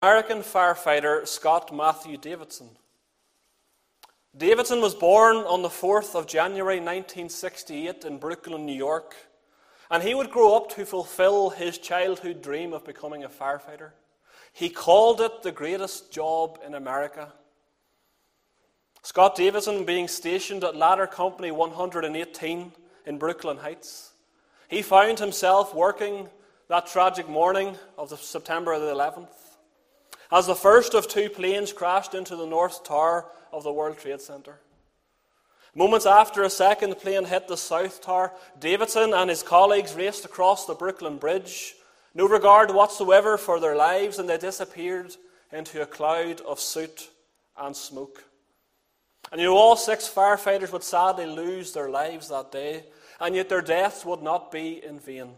American 0.00 0.42
firefighter 0.42 1.26
Scott 1.26 1.74
Matthew 1.74 2.16
Davidson. 2.16 2.68
Davidson 4.36 4.80
was 4.80 4.94
born 4.94 5.38
on 5.38 5.62
the 5.62 5.68
4th 5.68 6.14
of 6.14 6.28
January 6.28 6.76
1968 6.76 8.04
in 8.04 8.18
Brooklyn, 8.18 8.64
New 8.64 8.76
York, 8.76 9.16
and 9.90 10.00
he 10.00 10.14
would 10.14 10.30
grow 10.30 10.56
up 10.56 10.68
to 10.76 10.86
fulfill 10.86 11.50
his 11.50 11.78
childhood 11.78 12.42
dream 12.42 12.72
of 12.72 12.84
becoming 12.84 13.24
a 13.24 13.28
firefighter. 13.28 13.90
He 14.52 14.68
called 14.68 15.20
it 15.20 15.42
the 15.42 15.50
greatest 15.50 16.12
job 16.12 16.60
in 16.64 16.74
America. 16.74 17.32
Scott 19.02 19.34
Davidson, 19.34 19.84
being 19.84 20.06
stationed 20.06 20.62
at 20.62 20.76
Ladder 20.76 21.08
Company 21.08 21.50
118 21.50 22.72
in 23.04 23.18
Brooklyn 23.18 23.56
Heights, 23.56 24.12
he 24.68 24.80
found 24.80 25.18
himself 25.18 25.74
working 25.74 26.28
that 26.68 26.86
tragic 26.86 27.28
morning 27.28 27.76
of 27.96 28.10
the 28.10 28.16
September 28.16 28.78
the 28.78 28.94
11th 28.94 29.47
as 30.30 30.46
the 30.46 30.54
first 30.54 30.94
of 30.94 31.08
two 31.08 31.30
planes 31.30 31.72
crashed 31.72 32.14
into 32.14 32.36
the 32.36 32.46
North 32.46 32.84
Tower 32.84 33.26
of 33.52 33.62
the 33.62 33.72
World 33.72 33.98
Trade 33.98 34.20
Center. 34.20 34.60
Moments 35.74 36.06
after 36.06 36.42
a 36.42 36.50
second 36.50 36.98
plane 36.98 37.24
hit 37.24 37.46
the 37.46 37.56
South 37.56 38.02
Tower, 38.02 38.32
Davidson 38.58 39.14
and 39.14 39.30
his 39.30 39.42
colleagues 39.42 39.94
raced 39.94 40.24
across 40.24 40.66
the 40.66 40.74
Brooklyn 40.74 41.18
Bridge, 41.18 41.74
no 42.14 42.26
regard 42.26 42.70
whatsoever 42.74 43.38
for 43.38 43.60
their 43.60 43.76
lives, 43.76 44.18
and 44.18 44.28
they 44.28 44.38
disappeared 44.38 45.14
into 45.52 45.80
a 45.80 45.86
cloud 45.86 46.40
of 46.40 46.58
soot 46.58 47.10
and 47.56 47.76
smoke. 47.76 48.24
And 49.30 49.40
you 49.40 49.48
know, 49.48 49.56
all 49.56 49.76
six 49.76 50.08
firefighters 50.08 50.72
would 50.72 50.82
sadly 50.82 51.26
lose 51.26 51.72
their 51.72 51.90
lives 51.90 52.28
that 52.28 52.50
day, 52.50 52.84
and 53.20 53.34
yet 53.34 53.48
their 53.48 53.62
deaths 53.62 54.04
would 54.04 54.22
not 54.22 54.50
be 54.50 54.82
in 54.84 54.98
vain. 54.98 55.34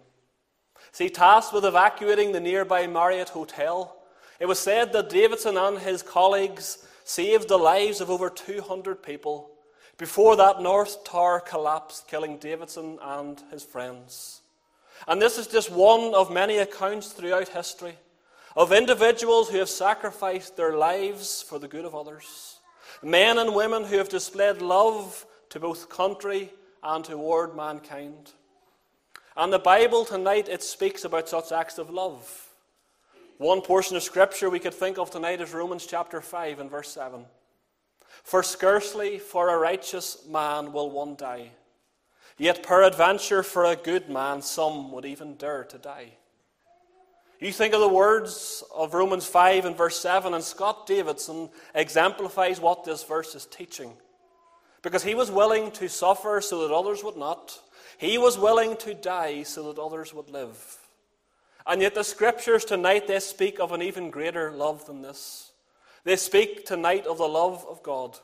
See, 0.92 1.10
tasked 1.10 1.52
with 1.52 1.64
evacuating 1.64 2.32
the 2.32 2.40
nearby 2.40 2.86
Marriott 2.86 3.30
Hotel, 3.30 3.96
it 4.40 4.48
was 4.48 4.58
said 4.58 4.92
that 4.92 5.10
Davidson 5.10 5.56
and 5.56 5.78
his 5.78 6.02
colleagues 6.02 6.84
saved 7.04 7.48
the 7.48 7.58
lives 7.58 8.00
of 8.00 8.10
over 8.10 8.30
200 8.30 9.02
people 9.02 9.50
before 9.98 10.34
that 10.36 10.62
North 10.62 11.04
Tower 11.04 11.40
collapsed, 11.40 12.08
killing 12.08 12.38
Davidson 12.38 12.98
and 13.02 13.40
his 13.50 13.62
friends. 13.62 14.40
And 15.06 15.20
this 15.20 15.36
is 15.36 15.46
just 15.46 15.70
one 15.70 16.14
of 16.14 16.32
many 16.32 16.56
accounts 16.58 17.12
throughout 17.12 17.48
history 17.48 17.96
of 18.56 18.72
individuals 18.72 19.50
who 19.50 19.58
have 19.58 19.68
sacrificed 19.68 20.56
their 20.56 20.76
lives 20.76 21.42
for 21.42 21.58
the 21.58 21.68
good 21.68 21.84
of 21.84 21.94
others. 21.94 22.58
Men 23.02 23.38
and 23.38 23.54
women 23.54 23.84
who 23.84 23.98
have 23.98 24.08
displayed 24.08 24.62
love 24.62 25.26
to 25.50 25.60
both 25.60 25.88
country 25.88 26.50
and 26.82 27.04
toward 27.04 27.54
mankind. 27.54 28.32
And 29.36 29.52
the 29.52 29.58
Bible 29.58 30.04
tonight, 30.04 30.48
it 30.48 30.62
speaks 30.62 31.04
about 31.04 31.28
such 31.28 31.52
acts 31.52 31.78
of 31.78 31.90
love. 31.90 32.49
One 33.40 33.62
portion 33.62 33.96
of 33.96 34.02
Scripture 34.02 34.50
we 34.50 34.58
could 34.58 34.74
think 34.74 34.98
of 34.98 35.10
tonight 35.10 35.40
is 35.40 35.54
Romans 35.54 35.86
chapter 35.86 36.20
5 36.20 36.60
and 36.60 36.70
verse 36.70 36.90
7. 36.90 37.24
For 38.22 38.42
scarcely 38.42 39.18
for 39.18 39.48
a 39.48 39.56
righteous 39.56 40.26
man 40.28 40.74
will 40.74 40.90
one 40.90 41.16
die, 41.16 41.52
yet 42.36 42.62
peradventure 42.62 43.42
for 43.42 43.64
a 43.64 43.76
good 43.76 44.10
man 44.10 44.42
some 44.42 44.92
would 44.92 45.06
even 45.06 45.36
dare 45.36 45.64
to 45.64 45.78
die. 45.78 46.12
You 47.40 47.50
think 47.50 47.72
of 47.72 47.80
the 47.80 47.88
words 47.88 48.62
of 48.74 48.92
Romans 48.92 49.24
5 49.24 49.64
and 49.64 49.74
verse 49.74 49.98
7, 49.98 50.34
and 50.34 50.44
Scott 50.44 50.86
Davidson 50.86 51.48
exemplifies 51.74 52.60
what 52.60 52.84
this 52.84 53.04
verse 53.04 53.34
is 53.34 53.46
teaching. 53.46 53.94
Because 54.82 55.02
he 55.02 55.14
was 55.14 55.30
willing 55.30 55.70
to 55.70 55.88
suffer 55.88 56.42
so 56.42 56.68
that 56.68 56.74
others 56.74 57.02
would 57.02 57.16
not, 57.16 57.58
he 57.96 58.18
was 58.18 58.38
willing 58.38 58.76
to 58.76 58.92
die 58.92 59.44
so 59.44 59.72
that 59.72 59.80
others 59.80 60.12
would 60.12 60.28
live. 60.28 60.79
And 61.70 61.80
yet, 61.80 61.94
the 61.94 62.02
scriptures 62.02 62.64
tonight 62.64 63.06
they 63.06 63.20
speak 63.20 63.60
of 63.60 63.70
an 63.70 63.80
even 63.80 64.10
greater 64.10 64.50
love 64.50 64.86
than 64.86 65.02
this. 65.02 65.52
They 66.02 66.16
speak 66.16 66.66
tonight 66.66 67.06
of 67.06 67.18
the 67.18 67.28
love 67.28 67.64
of 67.70 67.80
God. 67.84 68.18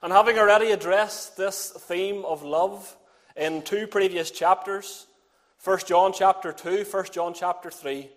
And 0.00 0.12
having 0.12 0.38
already 0.38 0.70
addressed 0.70 1.36
this 1.36 1.70
theme 1.70 2.24
of 2.24 2.44
love 2.44 2.96
in 3.34 3.62
two 3.62 3.88
previous 3.88 4.30
chapters, 4.30 5.08
1 5.64 5.80
John 5.88 6.12
chapter 6.12 6.52
2, 6.52 6.84
1 6.88 7.06
John 7.12 7.34
chapter 7.34 7.68
3, 7.68 8.08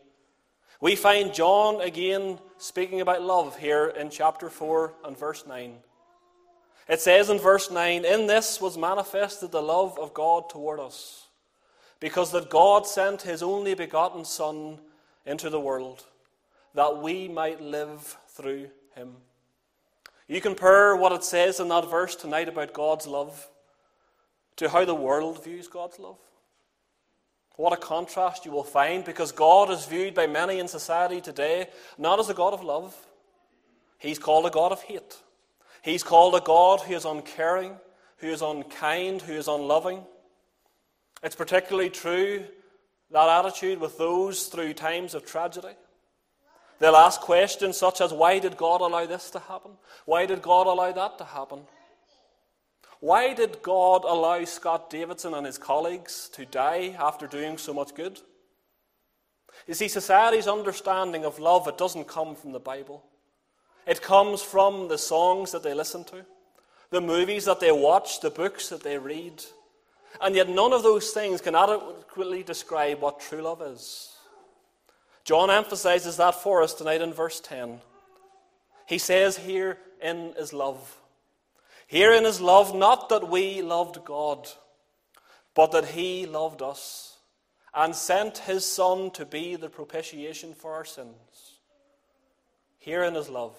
we 0.79 0.95
find 0.95 1.33
John 1.33 1.81
again 1.81 2.37
speaking 2.59 3.01
about 3.01 3.23
love 3.23 3.57
here 3.57 3.87
in 3.87 4.11
chapter 4.11 4.51
4 4.51 4.93
and 5.05 5.17
verse 5.17 5.47
9. 5.47 5.73
It 6.87 7.01
says 7.01 7.31
in 7.31 7.39
verse 7.39 7.71
9, 7.71 8.05
In 8.05 8.27
this 8.27 8.61
was 8.61 8.77
manifested 8.77 9.51
the 9.51 9.63
love 9.63 9.97
of 9.97 10.13
God 10.13 10.51
toward 10.51 10.79
us 10.79 11.28
because 11.99 12.31
that 12.31 12.49
God 12.49 12.87
sent 12.87 13.23
his 13.23 13.43
only 13.43 13.73
begotten 13.73 14.25
Son 14.25 14.79
into 15.25 15.49
the 15.49 15.59
world 15.59 16.05
that 16.73 17.01
we 17.01 17.27
might 17.27 17.61
live 17.61 18.17
through 18.29 18.69
him. 18.95 19.15
You 20.27 20.41
compare 20.41 20.95
what 20.95 21.11
it 21.11 21.23
says 21.23 21.59
in 21.59 21.69
that 21.69 21.89
verse 21.89 22.15
tonight 22.15 22.47
about 22.47 22.73
God's 22.73 23.07
love 23.07 23.49
to 24.57 24.69
how 24.69 24.85
the 24.85 24.95
world 24.95 25.43
views 25.43 25.67
God's 25.67 25.99
love. 25.99 26.19
What 27.55 27.73
a 27.73 27.77
contrast 27.77 28.45
you 28.45 28.51
will 28.51 28.63
find 28.63 29.03
because 29.03 29.31
God 29.31 29.69
is 29.69 29.85
viewed 29.85 30.13
by 30.13 30.27
many 30.27 30.59
in 30.59 30.67
society 30.67 31.19
today 31.19 31.67
not 31.97 32.19
as 32.19 32.29
a 32.29 32.33
God 32.33 32.53
of 32.53 32.63
love, 32.63 32.95
He's 33.97 34.19
called 34.19 34.45
a 34.45 34.49
God 34.49 34.71
of 34.71 34.81
hate. 34.83 35.17
He's 35.81 36.03
called 36.03 36.35
a 36.35 36.41
God 36.41 36.81
who 36.81 36.93
is 36.93 37.05
uncaring, 37.05 37.75
who 38.17 38.27
is 38.27 38.41
unkind, 38.41 39.21
who 39.23 39.33
is 39.33 39.47
unloving. 39.47 40.05
It's 41.21 41.35
particularly 41.35 41.89
true, 41.89 42.45
that 43.11 43.45
attitude, 43.45 43.79
with 43.79 43.97
those 43.97 44.47
through 44.47 44.73
times 44.73 45.13
of 45.13 45.25
tragedy. 45.25 45.75
They'll 46.79 46.95
ask 46.95 47.19
questions 47.19 47.77
such 47.77 47.99
as 47.99 48.13
why 48.13 48.39
did 48.39 48.55
God 48.55 48.81
allow 48.81 49.05
this 49.05 49.29
to 49.31 49.39
happen? 49.39 49.71
Why 50.05 50.25
did 50.25 50.41
God 50.41 50.65
allow 50.67 50.91
that 50.91 51.17
to 51.17 51.25
happen? 51.25 51.61
Why 53.01 53.33
did 53.33 53.61
God 53.61 54.03
allow 54.05 54.43
Scott 54.45 54.89
Davidson 54.89 55.33
and 55.33 55.45
his 55.45 55.57
colleagues 55.57 56.29
to 56.33 56.45
die 56.45 56.95
after 56.99 57.27
doing 57.27 57.57
so 57.57 57.73
much 57.73 57.95
good? 57.95 58.19
You 59.67 59.73
see, 59.73 59.87
society's 59.87 60.47
understanding 60.47 61.25
of 61.25 61.39
love, 61.39 61.67
it 61.67 61.77
doesn't 61.77 62.07
come 62.07 62.35
from 62.35 62.51
the 62.51 62.59
Bible. 62.59 63.03
It 63.85 64.01
comes 64.01 64.41
from 64.41 64.87
the 64.87 64.97
songs 64.97 65.51
that 65.51 65.63
they 65.63 65.73
listen 65.73 66.03
to, 66.05 66.25
the 66.91 67.01
movies 67.01 67.45
that 67.45 67.59
they 67.59 67.71
watch, 67.71 68.19
the 68.19 68.29
books 68.29 68.69
that 68.69 68.83
they 68.83 68.97
read. 68.97 69.43
And 70.21 70.35
yet, 70.35 70.49
none 70.49 70.73
of 70.73 70.83
those 70.83 71.11
things 71.11 71.41
can 71.41 71.55
adequately 71.55 72.43
describe 72.43 72.99
what 72.99 73.19
true 73.19 73.41
love 73.41 73.61
is. 73.61 74.13
John 75.23 75.49
emphasizes 75.49 76.17
that 76.17 76.35
for 76.35 76.63
us 76.63 76.73
tonight 76.73 77.01
in 77.01 77.13
verse 77.13 77.39
10. 77.39 77.81
He 78.87 78.97
says, 78.97 79.37
Herein 79.37 80.33
is 80.37 80.51
love. 80.53 80.97
Herein 81.85 82.25
is 82.25 82.41
love, 82.41 82.75
not 82.75 83.09
that 83.09 83.29
we 83.29 83.61
loved 83.61 84.03
God, 84.03 84.47
but 85.53 85.71
that 85.71 85.89
He 85.89 86.25
loved 86.25 86.61
us 86.61 87.17
and 87.73 87.95
sent 87.95 88.39
His 88.39 88.65
Son 88.65 89.11
to 89.11 89.25
be 89.25 89.55
the 89.55 89.69
propitiation 89.69 90.53
for 90.53 90.73
our 90.73 90.85
sins. 90.85 91.59
Herein 92.79 93.15
is 93.15 93.29
love. 93.29 93.57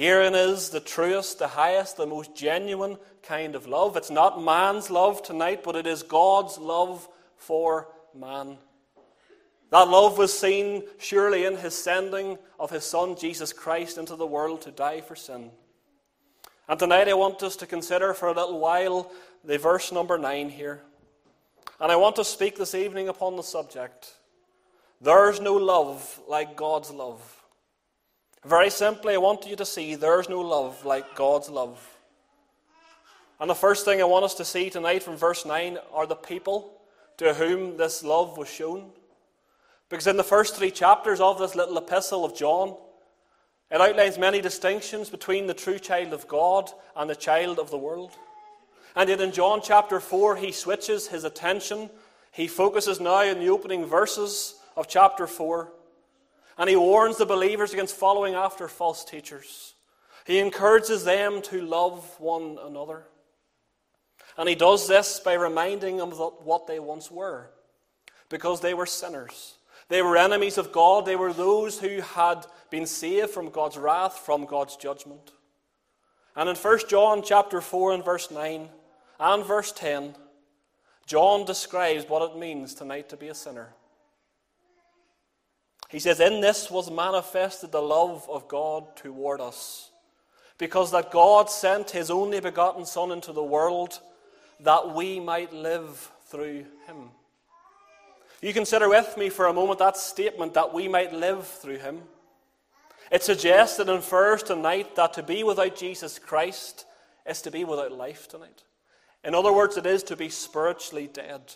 Herein 0.00 0.34
is 0.34 0.70
the 0.70 0.80
truest, 0.80 1.40
the 1.40 1.48
highest, 1.48 1.98
the 1.98 2.06
most 2.06 2.34
genuine 2.34 2.96
kind 3.22 3.54
of 3.54 3.66
love. 3.66 3.98
It's 3.98 4.10
not 4.10 4.42
man's 4.42 4.88
love 4.90 5.22
tonight, 5.22 5.62
but 5.62 5.76
it 5.76 5.86
is 5.86 6.02
God's 6.02 6.56
love 6.56 7.06
for 7.36 7.86
man. 8.14 8.56
That 9.68 9.88
love 9.88 10.16
was 10.16 10.32
seen 10.32 10.84
surely 10.96 11.44
in 11.44 11.58
his 11.58 11.74
sending 11.74 12.38
of 12.58 12.70
his 12.70 12.82
Son 12.82 13.14
Jesus 13.14 13.52
Christ 13.52 13.98
into 13.98 14.16
the 14.16 14.24
world 14.24 14.62
to 14.62 14.70
die 14.70 15.02
for 15.02 15.14
sin. 15.14 15.50
And 16.66 16.78
tonight 16.78 17.08
I 17.08 17.12
want 17.12 17.42
us 17.42 17.56
to 17.56 17.66
consider 17.66 18.14
for 18.14 18.28
a 18.28 18.34
little 18.34 18.58
while 18.58 19.12
the 19.44 19.58
verse 19.58 19.92
number 19.92 20.16
9 20.16 20.48
here. 20.48 20.80
And 21.78 21.92
I 21.92 21.96
want 21.96 22.16
to 22.16 22.24
speak 22.24 22.56
this 22.56 22.74
evening 22.74 23.10
upon 23.10 23.36
the 23.36 23.42
subject 23.42 24.14
There's 24.98 25.42
no 25.42 25.56
love 25.56 26.20
like 26.26 26.56
God's 26.56 26.90
love. 26.90 27.39
Very 28.44 28.70
simply, 28.70 29.14
I 29.14 29.18
want 29.18 29.46
you 29.46 29.54
to 29.56 29.66
see 29.66 29.94
there's 29.94 30.30
no 30.30 30.40
love 30.40 30.86
like 30.86 31.14
God's 31.14 31.50
love. 31.50 31.78
And 33.38 33.50
the 33.50 33.54
first 33.54 33.84
thing 33.84 34.00
I 34.00 34.04
want 34.04 34.24
us 34.24 34.34
to 34.34 34.46
see 34.46 34.70
tonight 34.70 35.02
from 35.02 35.16
verse 35.16 35.44
9 35.44 35.78
are 35.92 36.06
the 36.06 36.14
people 36.14 36.72
to 37.18 37.34
whom 37.34 37.76
this 37.76 38.02
love 38.02 38.38
was 38.38 38.48
shown. 38.48 38.92
Because 39.90 40.06
in 40.06 40.16
the 40.16 40.24
first 40.24 40.56
three 40.56 40.70
chapters 40.70 41.20
of 41.20 41.38
this 41.38 41.54
little 41.54 41.76
epistle 41.76 42.24
of 42.24 42.34
John, 42.34 42.76
it 43.70 43.80
outlines 43.80 44.16
many 44.16 44.40
distinctions 44.40 45.10
between 45.10 45.46
the 45.46 45.54
true 45.54 45.78
child 45.78 46.14
of 46.14 46.26
God 46.26 46.70
and 46.96 47.10
the 47.10 47.16
child 47.16 47.58
of 47.58 47.70
the 47.70 47.78
world. 47.78 48.12
And 48.96 49.10
yet 49.10 49.20
in 49.20 49.32
John 49.32 49.60
chapter 49.62 50.00
4, 50.00 50.36
he 50.36 50.50
switches 50.50 51.08
his 51.08 51.24
attention. 51.24 51.90
He 52.32 52.46
focuses 52.46 53.00
now 53.00 53.22
in 53.22 53.38
the 53.38 53.50
opening 53.50 53.84
verses 53.84 54.54
of 54.76 54.88
chapter 54.88 55.26
4 55.26 55.70
and 56.60 56.68
he 56.68 56.76
warns 56.76 57.16
the 57.16 57.24
believers 57.24 57.72
against 57.72 57.96
following 57.96 58.34
after 58.34 58.68
false 58.68 59.02
teachers. 59.02 59.74
He 60.26 60.38
encourages 60.38 61.04
them 61.04 61.40
to 61.44 61.62
love 61.62 62.04
one 62.20 62.58
another. 62.62 63.04
And 64.36 64.46
he 64.46 64.54
does 64.54 64.86
this 64.86 65.20
by 65.20 65.32
reminding 65.32 65.96
them 65.96 66.12
of 66.12 66.34
what 66.44 66.66
they 66.66 66.78
once 66.78 67.10
were, 67.10 67.48
because 68.28 68.60
they 68.60 68.74
were 68.74 68.84
sinners. 68.84 69.56
They 69.88 70.02
were 70.02 70.18
enemies 70.18 70.58
of 70.58 70.70
God. 70.70 71.06
They 71.06 71.16
were 71.16 71.32
those 71.32 71.80
who 71.80 72.02
had 72.02 72.44
been 72.68 72.84
saved 72.84 73.30
from 73.30 73.48
God's 73.48 73.78
wrath, 73.78 74.18
from 74.18 74.44
God's 74.44 74.76
judgment. 74.76 75.32
And 76.36 76.46
in 76.46 76.56
1 76.56 76.78
John 76.90 77.22
chapter 77.24 77.62
4 77.62 77.94
and 77.94 78.04
verse 78.04 78.30
9 78.30 78.68
and 79.18 79.44
verse 79.46 79.72
10, 79.72 80.14
John 81.06 81.46
describes 81.46 82.06
what 82.06 82.30
it 82.30 82.38
means 82.38 82.74
tonight 82.74 83.08
to 83.08 83.16
be 83.16 83.28
a 83.28 83.34
sinner. 83.34 83.72
He 85.90 85.98
says, 85.98 86.20
In 86.20 86.40
this 86.40 86.70
was 86.70 86.90
manifested 86.90 87.72
the 87.72 87.82
love 87.82 88.28
of 88.30 88.48
God 88.48 88.96
toward 88.96 89.40
us, 89.40 89.90
because 90.56 90.92
that 90.92 91.10
God 91.10 91.50
sent 91.50 91.90
his 91.90 92.10
only 92.10 92.40
begotten 92.40 92.86
Son 92.86 93.10
into 93.10 93.32
the 93.32 93.42
world 93.42 94.00
that 94.60 94.94
we 94.94 95.18
might 95.18 95.52
live 95.52 96.12
through 96.26 96.64
him. 96.86 97.10
You 98.40 98.52
consider 98.52 98.88
with 98.88 99.16
me 99.16 99.28
for 99.28 99.46
a 99.46 99.52
moment 99.52 99.80
that 99.80 99.96
statement 99.96 100.54
that 100.54 100.72
we 100.72 100.88
might 100.88 101.12
live 101.12 101.46
through 101.46 101.78
him. 101.78 102.02
It 103.10 103.22
suggests 103.22 103.78
and 103.80 103.90
infers 103.90 104.42
tonight 104.42 104.94
that 104.96 105.12
to 105.14 105.22
be 105.22 105.42
without 105.42 105.76
Jesus 105.76 106.18
Christ 106.18 106.86
is 107.26 107.42
to 107.42 107.50
be 107.50 107.64
without 107.64 107.92
life 107.92 108.28
tonight. 108.28 108.62
In 109.24 109.34
other 109.34 109.52
words, 109.52 109.76
it 109.76 109.84
is 109.84 110.02
to 110.04 110.16
be 110.16 110.28
spiritually 110.28 111.10
dead. 111.12 111.54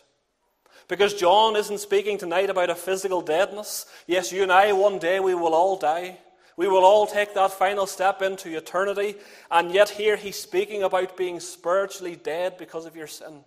Because 0.88 1.14
John 1.14 1.56
isn't 1.56 1.78
speaking 1.78 2.18
tonight 2.18 2.50
about 2.50 2.70
a 2.70 2.74
physical 2.74 3.22
deadness. 3.22 3.86
Yes, 4.06 4.32
you 4.32 4.42
and 4.42 4.52
I, 4.52 4.72
one 4.72 4.98
day 4.98 5.18
we 5.20 5.34
will 5.34 5.54
all 5.54 5.76
die. 5.76 6.18
We 6.56 6.68
will 6.68 6.84
all 6.84 7.06
take 7.06 7.34
that 7.34 7.52
final 7.52 7.86
step 7.86 8.22
into 8.22 8.56
eternity. 8.56 9.16
And 9.50 9.72
yet, 9.72 9.88
here 9.88 10.16
he's 10.16 10.36
speaking 10.36 10.82
about 10.82 11.16
being 11.16 11.40
spiritually 11.40 12.16
dead 12.16 12.58
because 12.58 12.86
of 12.86 12.94
your 12.94 13.06
sin. 13.06 13.44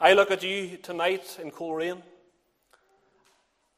I 0.00 0.14
look 0.14 0.30
at 0.30 0.42
you 0.42 0.78
tonight 0.78 1.38
in 1.40 1.50
Coleraine. 1.50 2.02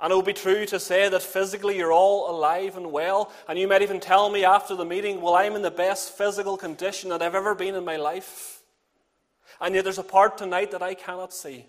And 0.01 0.13
it 0.13 0.17
would 0.17 0.25
be 0.25 0.33
true 0.33 0.67
to 0.67 0.81
say 0.81 1.09
that 1.09 1.23
physically 1.23 1.77
you're 1.77 1.93
all 1.93 2.31
alive 2.31 2.77
and 2.77 2.91
well. 2.91 3.31
And 3.49 3.59
you 3.59 3.69
might 3.69 3.83
even 3.83 4.01
tell 4.01 4.31
me 4.31 4.45
after 4.45 4.75
the 4.75 4.85
meeting, 4.85 5.21
well, 5.21 5.35
I'm 5.35 5.55
in 5.55 5.63
the 5.63 5.71
best 5.71 6.17
physical 6.17 6.57
condition 6.57 7.11
that 7.11 7.23
I've 7.23 7.37
ever 7.37 7.55
been 7.55 7.75
in 7.75 7.85
my 7.85 7.97
life. 7.97 8.63
And 9.61 9.75
yet 9.75 9.85
there's 9.85 9.99
a 9.99 10.05
part 10.05 10.39
tonight 10.39 10.73
that 10.73 10.83
I 10.83 10.95
cannot 10.95 11.33
see. 11.33 11.67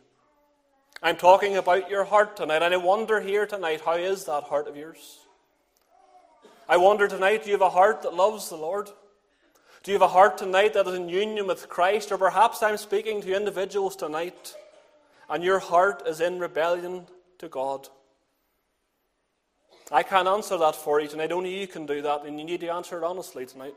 I'm 1.05 1.17
talking 1.17 1.57
about 1.57 1.89
your 1.89 2.05
heart 2.05 2.37
tonight, 2.37 2.63
and 2.63 2.73
I 2.73 2.77
wonder 2.77 3.19
here 3.19 3.45
tonight, 3.45 3.81
how 3.83 3.95
is 3.95 4.23
that 4.23 4.43
heart 4.43 4.69
of 4.69 4.77
yours? 4.77 5.19
I 6.69 6.77
wonder 6.77 7.09
tonight, 7.09 7.43
do 7.43 7.49
you 7.49 7.55
have 7.55 7.61
a 7.61 7.69
heart 7.69 8.03
that 8.03 8.13
loves 8.13 8.47
the 8.47 8.55
Lord? 8.55 8.89
Do 9.83 9.91
you 9.91 9.95
have 9.95 10.01
a 10.01 10.07
heart 10.07 10.37
tonight 10.37 10.73
that 10.75 10.87
is 10.87 10.93
in 10.93 11.09
union 11.09 11.45
with 11.45 11.67
Christ? 11.67 12.13
Or 12.13 12.17
perhaps 12.17 12.63
I'm 12.63 12.77
speaking 12.77 13.21
to 13.21 13.35
individuals 13.35 13.97
tonight, 13.97 14.55
and 15.29 15.43
your 15.43 15.59
heart 15.59 16.03
is 16.07 16.21
in 16.21 16.39
rebellion 16.39 17.05
to 17.39 17.49
God. 17.49 17.89
I 19.91 20.03
can't 20.03 20.29
answer 20.29 20.57
that 20.57 20.77
for 20.77 21.01
you 21.01 21.09
tonight. 21.09 21.33
Only 21.33 21.59
you 21.59 21.67
can 21.67 21.85
do 21.85 22.01
that, 22.01 22.23
and 22.23 22.39
you 22.39 22.45
need 22.45 22.61
to 22.61 22.69
answer 22.69 22.97
it 22.97 23.03
honestly 23.03 23.45
tonight. 23.45 23.75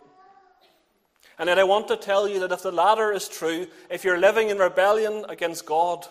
And 1.41 1.49
then 1.49 1.59
I 1.59 1.65
want 1.65 1.89
to 1.89 1.97
tell 1.97 2.29
you 2.29 2.39
that 2.39 2.53
if 2.53 2.63
the 2.63 2.71
latter 2.71 3.11
is 3.11 3.29
true, 3.29 3.67
if 3.91 4.05
you're 4.05 4.17
living 4.17 4.49
in 4.49 4.59
rebellion 4.59 5.25
against 5.29 5.67
God, 5.67 6.07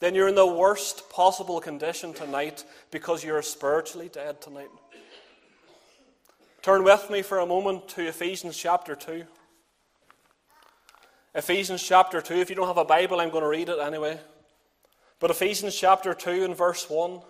then 0.00 0.14
you're 0.14 0.28
in 0.28 0.34
the 0.34 0.46
worst 0.46 1.08
possible 1.10 1.60
condition 1.60 2.12
tonight 2.12 2.64
because 2.90 3.24
you're 3.24 3.42
spiritually 3.42 4.08
dead 4.08 4.40
tonight. 4.40 4.68
Turn 6.62 6.82
with 6.82 7.10
me 7.10 7.22
for 7.22 7.38
a 7.38 7.46
moment 7.46 7.88
to 7.90 8.06
Ephesians 8.06 8.56
chapter 8.56 8.94
2. 8.94 9.24
Ephesians 11.34 11.82
chapter 11.82 12.20
2. 12.20 12.34
If 12.34 12.48
you 12.48 12.56
don't 12.56 12.68
have 12.68 12.78
a 12.78 12.84
Bible, 12.84 13.20
I'm 13.20 13.30
going 13.30 13.42
to 13.42 13.48
read 13.48 13.68
it 13.68 13.78
anyway. 13.78 14.18
But 15.20 15.30
Ephesians 15.30 15.74
chapter 15.74 16.14
2 16.14 16.44
and 16.44 16.56
verse 16.56 16.88
1, 16.88 17.20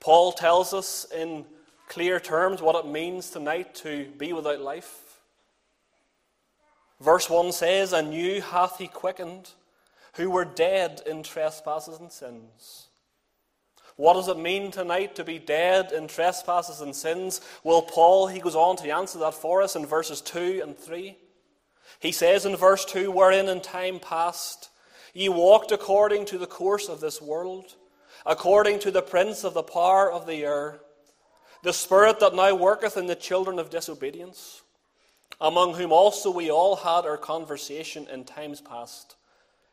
Paul 0.00 0.32
tells 0.32 0.72
us 0.72 1.06
in 1.14 1.44
clear 1.88 2.20
terms 2.20 2.62
what 2.62 2.84
it 2.84 2.90
means 2.90 3.30
tonight 3.30 3.74
to 3.76 4.06
be 4.18 4.32
without 4.32 4.60
life. 4.60 5.20
Verse 7.00 7.28
1 7.28 7.52
says, 7.52 7.92
And 7.92 8.14
you 8.14 8.40
hath 8.40 8.78
he 8.78 8.88
quickened 8.88 9.50
who 10.16 10.30
were 10.30 10.44
dead 10.44 11.02
in 11.06 11.22
trespasses 11.22 11.98
and 11.98 12.10
sins. 12.10 12.88
What 13.96 14.14
does 14.14 14.28
it 14.28 14.38
mean 14.38 14.70
tonight 14.70 15.14
to 15.16 15.24
be 15.24 15.38
dead 15.38 15.92
in 15.92 16.08
trespasses 16.08 16.80
and 16.80 16.94
sins? 16.94 17.40
Well, 17.62 17.82
Paul, 17.82 18.26
he 18.26 18.40
goes 18.40 18.56
on 18.56 18.76
to 18.76 18.90
answer 18.90 19.18
that 19.20 19.34
for 19.34 19.62
us 19.62 19.76
in 19.76 19.86
verses 19.86 20.20
2 20.20 20.62
and 20.64 20.76
3. 20.76 21.16
He 22.00 22.10
says 22.10 22.44
in 22.44 22.56
verse 22.56 22.84
2, 22.84 23.10
Wherein 23.10 23.48
in 23.48 23.60
time 23.60 24.00
past 24.00 24.70
ye 25.12 25.28
walked 25.28 25.70
according 25.70 26.26
to 26.26 26.38
the 26.38 26.46
course 26.46 26.88
of 26.88 27.00
this 27.00 27.22
world, 27.22 27.76
according 28.26 28.80
to 28.80 28.90
the 28.90 29.02
prince 29.02 29.44
of 29.44 29.54
the 29.54 29.62
power 29.62 30.10
of 30.10 30.26
the 30.26 30.44
air, 30.44 30.80
the 31.62 31.72
spirit 31.72 32.18
that 32.20 32.34
now 32.34 32.54
worketh 32.54 32.96
in 32.96 33.06
the 33.06 33.14
children 33.14 33.60
of 33.60 33.70
disobedience, 33.70 34.62
among 35.40 35.74
whom 35.74 35.92
also 35.92 36.30
we 36.30 36.50
all 36.50 36.76
had 36.76 37.04
our 37.06 37.16
conversation 37.16 38.08
in 38.12 38.24
times 38.24 38.60
past 38.60 39.16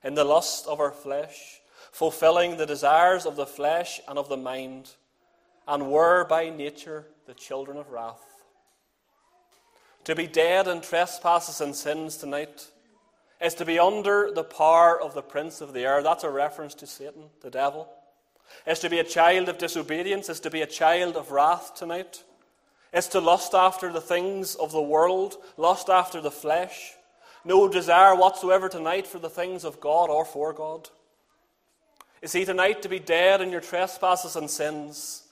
in 0.03 0.15
the 0.15 0.23
lust 0.23 0.67
of 0.67 0.79
our 0.79 0.91
flesh, 0.91 1.61
fulfilling 1.91 2.57
the 2.57 2.65
desires 2.65 3.25
of 3.25 3.35
the 3.35 3.45
flesh 3.45 4.01
and 4.07 4.17
of 4.17 4.29
the 4.29 4.37
mind, 4.37 4.91
and 5.67 5.91
were 5.91 6.25
by 6.25 6.49
nature 6.49 7.05
the 7.27 7.33
children 7.33 7.77
of 7.77 7.89
wrath. 7.89 8.23
To 10.05 10.15
be 10.15 10.27
dead 10.27 10.67
in 10.67 10.81
trespasses 10.81 11.61
and 11.61 11.75
sins 11.75 12.17
tonight 12.17 12.67
is 13.39 13.53
to 13.55 13.65
be 13.65 13.77
under 13.77 14.31
the 14.31 14.43
power 14.43 14.99
of 14.99 15.13
the 15.13 15.21
prince 15.21 15.61
of 15.61 15.73
the 15.73 15.85
air. 15.85 16.01
That's 16.01 16.23
a 16.23 16.29
reference 16.29 16.73
to 16.75 16.87
Satan, 16.87 17.25
the 17.41 17.51
devil. 17.51 17.87
Is 18.65 18.79
to 18.79 18.89
be 18.89 18.99
a 18.99 19.03
child 19.03 19.47
of 19.49 19.57
disobedience, 19.57 20.27
is 20.29 20.39
to 20.41 20.49
be 20.49 20.61
a 20.61 20.67
child 20.67 21.15
of 21.15 21.31
wrath 21.31 21.75
tonight. 21.75 22.23
Is 22.91 23.07
to 23.09 23.19
lust 23.19 23.53
after 23.53 23.91
the 23.91 24.01
things 24.01 24.55
of 24.55 24.71
the 24.71 24.81
world, 24.81 25.37
lust 25.57 25.89
after 25.89 26.19
the 26.19 26.31
flesh 26.31 26.93
no 27.43 27.67
desire 27.67 28.15
whatsoever 28.15 28.69
tonight 28.69 29.07
for 29.07 29.19
the 29.19 29.29
things 29.29 29.63
of 29.63 29.79
God 29.79 30.09
or 30.09 30.25
for 30.25 30.53
God. 30.53 30.89
Is 32.21 32.31
see, 32.31 32.45
tonight 32.45 32.83
to 32.83 32.89
be 32.89 32.99
dead 32.99 33.41
in 33.41 33.51
your 33.51 33.61
trespasses 33.61 34.35
and 34.35 34.49
sins, 34.49 35.23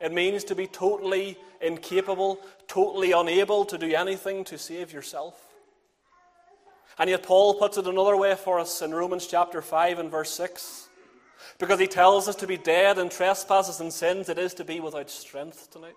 it 0.00 0.12
means 0.12 0.42
to 0.44 0.56
be 0.56 0.66
totally 0.66 1.38
incapable, 1.60 2.40
totally 2.66 3.12
unable 3.12 3.64
to 3.66 3.78
do 3.78 3.94
anything 3.94 4.42
to 4.44 4.58
save 4.58 4.92
yourself. 4.92 5.40
And 6.98 7.08
yet, 7.08 7.22
Paul 7.22 7.54
puts 7.54 7.78
it 7.78 7.86
another 7.86 8.16
way 8.16 8.34
for 8.34 8.58
us 8.58 8.82
in 8.82 8.92
Romans 8.92 9.26
chapter 9.26 9.62
5 9.62 10.00
and 10.00 10.10
verse 10.10 10.30
6. 10.32 10.88
Because 11.58 11.78
he 11.78 11.86
tells 11.86 12.28
us 12.28 12.36
to 12.36 12.46
be 12.46 12.56
dead 12.56 12.98
in 12.98 13.08
trespasses 13.08 13.80
and 13.80 13.92
sins, 13.92 14.28
it 14.28 14.38
is 14.38 14.54
to 14.54 14.64
be 14.64 14.80
without 14.80 15.10
strength 15.10 15.70
tonight. 15.70 15.94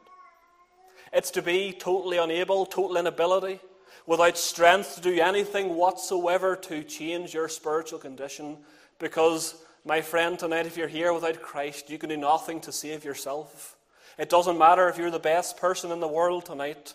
It's 1.12 1.32
to 1.32 1.42
be 1.42 1.74
totally 1.74 2.18
unable, 2.18 2.66
total 2.66 2.98
inability 2.98 3.60
without 4.08 4.38
strength 4.38 4.96
to 4.96 5.02
do 5.02 5.20
anything 5.20 5.76
whatsoever 5.76 6.56
to 6.56 6.84
change 6.84 7.34
your 7.34 7.50
spiritual 7.50 8.00
condition. 8.00 8.58
Because, 9.00 9.56
my 9.84 10.02
friend, 10.02 10.38
tonight, 10.38 10.66
if 10.66 10.78
you're 10.78 10.88
here 10.88 11.14
without 11.14 11.42
Christ, 11.42 11.90
you 11.90 11.98
can 11.98 12.10
do 12.10 12.18
nothing 12.18 12.62
to 12.62 12.72
save 12.72 13.04
yourself. 13.04 13.76
It 14.18 14.30
doesn't 14.30 14.58
matter 14.58 14.88
if 14.88 14.98
you're 14.98 15.12
the 15.12 15.20
best 15.20 15.58
person 15.58 15.92
in 15.92 16.00
the 16.00 16.08
world 16.08 16.46
tonight. 16.46 16.94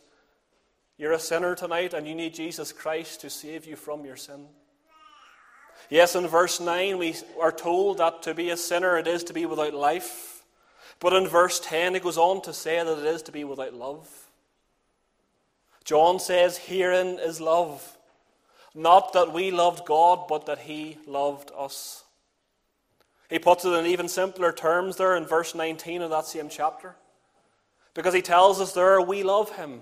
You're 0.96 1.12
a 1.12 1.18
sinner 1.18 1.54
tonight, 1.54 1.94
and 1.94 2.06
you 2.06 2.14
need 2.14 2.34
Jesus 2.34 2.72
Christ 2.72 3.22
to 3.22 3.30
save 3.30 3.64
you 3.66 3.76
from 3.76 4.04
your 4.04 4.16
sin. 4.16 4.46
Yes, 5.88 6.14
in 6.14 6.26
verse 6.26 6.60
9, 6.60 6.98
we 6.98 7.16
are 7.40 7.52
told 7.52 7.98
that 7.98 8.22
to 8.22 8.34
be 8.34 8.50
a 8.50 8.56
sinner, 8.56 8.98
it 8.98 9.06
is 9.06 9.24
to 9.24 9.32
be 9.32 9.46
without 9.46 9.74
life. 9.74 10.44
But 11.00 11.14
in 11.14 11.26
verse 11.26 11.58
10, 11.60 11.96
it 11.96 12.02
goes 12.02 12.18
on 12.18 12.42
to 12.42 12.52
say 12.52 12.76
that 12.76 12.98
it 12.98 13.06
is 13.06 13.22
to 13.22 13.32
be 13.32 13.44
without 13.44 13.74
love. 13.74 14.29
John 15.84 16.18
says, 16.18 16.58
Herein 16.58 17.18
is 17.18 17.40
love. 17.40 17.96
Not 18.74 19.12
that 19.14 19.32
we 19.32 19.50
loved 19.50 19.84
God, 19.84 20.28
but 20.28 20.46
that 20.46 20.60
He 20.60 20.98
loved 21.06 21.50
us. 21.56 22.04
He 23.28 23.38
puts 23.38 23.64
it 23.64 23.70
in 23.70 23.86
even 23.86 24.08
simpler 24.08 24.52
terms 24.52 24.96
there 24.96 25.16
in 25.16 25.24
verse 25.24 25.54
19 25.54 26.02
of 26.02 26.10
that 26.10 26.26
same 26.26 26.48
chapter. 26.48 26.96
Because 27.94 28.14
he 28.14 28.22
tells 28.22 28.60
us 28.60 28.72
there, 28.72 29.00
we 29.00 29.22
love 29.22 29.56
Him 29.56 29.80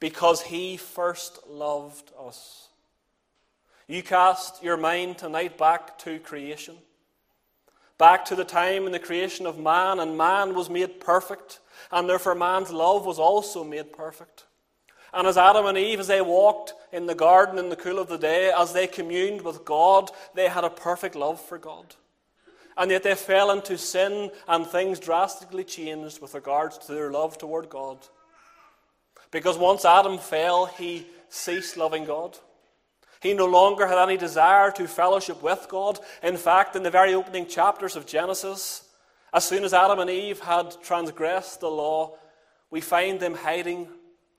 because 0.00 0.42
He 0.42 0.76
first 0.76 1.40
loved 1.48 2.12
us. 2.18 2.68
You 3.86 4.02
cast 4.02 4.62
your 4.62 4.76
mind 4.76 5.18
tonight 5.18 5.56
back 5.56 5.98
to 6.00 6.18
creation, 6.18 6.76
back 7.96 8.24
to 8.26 8.34
the 8.34 8.44
time 8.44 8.84
in 8.84 8.92
the 8.92 8.98
creation 8.98 9.46
of 9.46 9.58
man, 9.58 9.98
and 9.98 10.16
man 10.16 10.54
was 10.54 10.68
made 10.68 11.00
perfect, 11.00 11.60
and 11.90 12.08
therefore 12.08 12.34
man's 12.34 12.70
love 12.70 13.06
was 13.06 13.18
also 13.18 13.64
made 13.64 13.92
perfect. 13.92 14.44
And 15.12 15.26
as 15.26 15.38
Adam 15.38 15.66
and 15.66 15.78
Eve, 15.78 16.00
as 16.00 16.06
they 16.06 16.20
walked 16.20 16.74
in 16.92 17.06
the 17.06 17.14
garden 17.14 17.58
in 17.58 17.70
the 17.70 17.76
cool 17.76 17.98
of 17.98 18.08
the 18.08 18.18
day, 18.18 18.52
as 18.56 18.72
they 18.72 18.86
communed 18.86 19.42
with 19.42 19.64
God, 19.64 20.10
they 20.34 20.48
had 20.48 20.64
a 20.64 20.70
perfect 20.70 21.14
love 21.14 21.40
for 21.40 21.58
God. 21.58 21.96
And 22.76 22.90
yet 22.90 23.02
they 23.02 23.14
fell 23.14 23.50
into 23.50 23.76
sin, 23.78 24.30
and 24.46 24.66
things 24.66 25.00
drastically 25.00 25.64
changed 25.64 26.20
with 26.20 26.34
regards 26.34 26.78
to 26.78 26.92
their 26.92 27.10
love 27.10 27.38
toward 27.38 27.68
God. 27.68 27.98
Because 29.30 29.58
once 29.58 29.84
Adam 29.84 30.18
fell, 30.18 30.66
he 30.66 31.06
ceased 31.28 31.76
loving 31.76 32.04
God. 32.04 32.38
He 33.20 33.34
no 33.34 33.46
longer 33.46 33.86
had 33.86 33.98
any 33.98 34.16
desire 34.16 34.70
to 34.70 34.86
fellowship 34.86 35.42
with 35.42 35.66
God. 35.68 35.98
In 36.22 36.36
fact, 36.36 36.76
in 36.76 36.82
the 36.82 36.90
very 36.90 37.14
opening 37.14 37.46
chapters 37.46 37.96
of 37.96 38.06
Genesis, 38.06 38.84
As 39.32 39.44
soon 39.44 39.64
as 39.64 39.74
Adam 39.74 39.98
and 39.98 40.08
Eve 40.08 40.40
had 40.40 40.74
transgressed 40.82 41.60
the 41.60 41.68
law, 41.68 42.14
we 42.70 42.80
find 42.80 43.20
them 43.20 43.34
hiding 43.34 43.88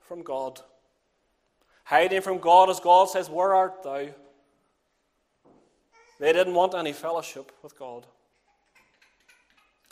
from 0.10 0.24
God. 0.24 0.60
Hiding 1.84 2.22
from 2.22 2.40
God 2.40 2.70
as 2.70 2.80
God 2.80 3.10
says, 3.10 3.30
Where 3.30 3.54
art 3.54 3.84
thou? 3.84 4.08
They 6.20 6.34
didn't 6.34 6.56
want 6.56 6.74
any 6.74 6.94
fellowship 6.94 7.52
with 7.62 7.78
God. 7.78 8.08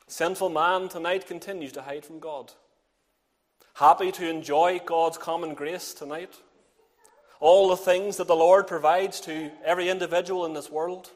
Sinful 0.08 0.50
man 0.50 0.90
tonight 0.90 1.28
continues 1.28 1.72
to 1.74 1.84
hide 1.84 2.04
from 2.04 2.20
God. 2.20 2.52
Happy 3.76 4.12
to 4.14 4.28
enjoy 4.28 4.82
God's 4.84 5.20
common 5.20 5.54
grace 5.54 5.94
tonight. 5.94 6.34
All 7.40 7.70
the 7.70 7.78
things 7.78 8.18
that 8.18 8.28
the 8.28 8.36
Lord 8.36 8.66
provides 8.66 9.22
to 9.22 9.52
every 9.64 9.88
individual 9.88 10.48
in 10.48 10.54
this 10.54 10.72
world. 10.72 11.12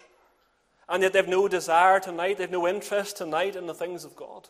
And 0.87 1.01
yet 1.01 1.13
they've 1.13 1.27
no 1.27 1.47
desire 1.47 1.99
tonight, 1.99 2.37
they've 2.37 2.51
no 2.51 2.67
interest 2.67 3.17
tonight 3.17 3.55
in 3.55 3.65
the 3.65 3.73
things 3.73 4.05
of 4.05 4.15
God. 4.15 4.49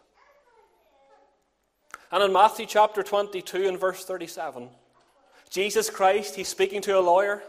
And 2.11 2.23
in 2.23 2.33
Matthew 2.33 2.65
chapter 2.65 3.03
22 3.03 3.67
and 3.67 3.79
verse 3.79 4.03
37, 4.03 4.69
Jesus 5.49 5.89
Christ, 5.89 6.35
he's 6.35 6.49
speaking 6.49 6.81
to 6.81 6.99
a 6.99 6.99
lawyer. 6.99 7.41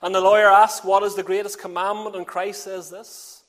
And 0.00 0.14
the 0.14 0.20
lawyer 0.20 0.50
asks, 0.50 0.84
What 0.84 1.02
is 1.02 1.14
the 1.14 1.22
greatest 1.22 1.60
commandment? 1.60 2.16
And 2.16 2.26
Christ 2.26 2.64
says 2.64 2.90
this 2.90 3.44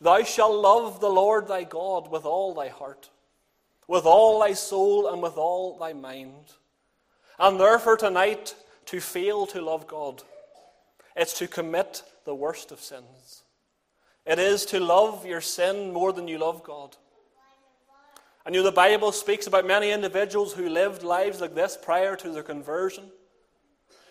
Thou 0.00 0.22
shalt 0.22 0.60
love 0.60 1.00
the 1.00 1.10
Lord 1.10 1.46
thy 1.46 1.64
God 1.64 2.10
with 2.10 2.24
all 2.24 2.54
thy 2.54 2.68
heart, 2.68 3.10
with 3.86 4.06
all 4.06 4.40
thy 4.40 4.54
soul, 4.54 5.12
and 5.12 5.22
with 5.22 5.36
all 5.36 5.78
thy 5.78 5.92
mind. 5.92 6.54
And 7.38 7.60
therefore, 7.60 7.96
tonight, 7.96 8.54
to 8.86 9.00
fail 9.00 9.46
to 9.46 9.60
love 9.60 9.86
God, 9.86 10.22
it's 11.14 11.38
to 11.38 11.46
commit 11.46 12.02
the 12.24 12.34
worst 12.34 12.72
of 12.72 12.80
sins. 12.80 13.42
It 14.24 14.38
is 14.38 14.64
to 14.66 14.80
love 14.80 15.26
your 15.26 15.40
sin 15.40 15.92
more 15.92 16.12
than 16.12 16.28
you 16.28 16.38
love 16.38 16.62
God. 16.62 16.96
And 18.44 18.54
you 18.54 18.60
know, 18.60 18.70
the 18.70 18.72
Bible 18.72 19.12
speaks 19.12 19.46
about 19.46 19.66
many 19.66 19.90
individuals 19.90 20.52
who 20.52 20.68
lived 20.68 21.02
lives 21.02 21.40
like 21.40 21.54
this 21.54 21.78
prior 21.80 22.16
to 22.16 22.30
their 22.30 22.42
conversion. 22.42 23.04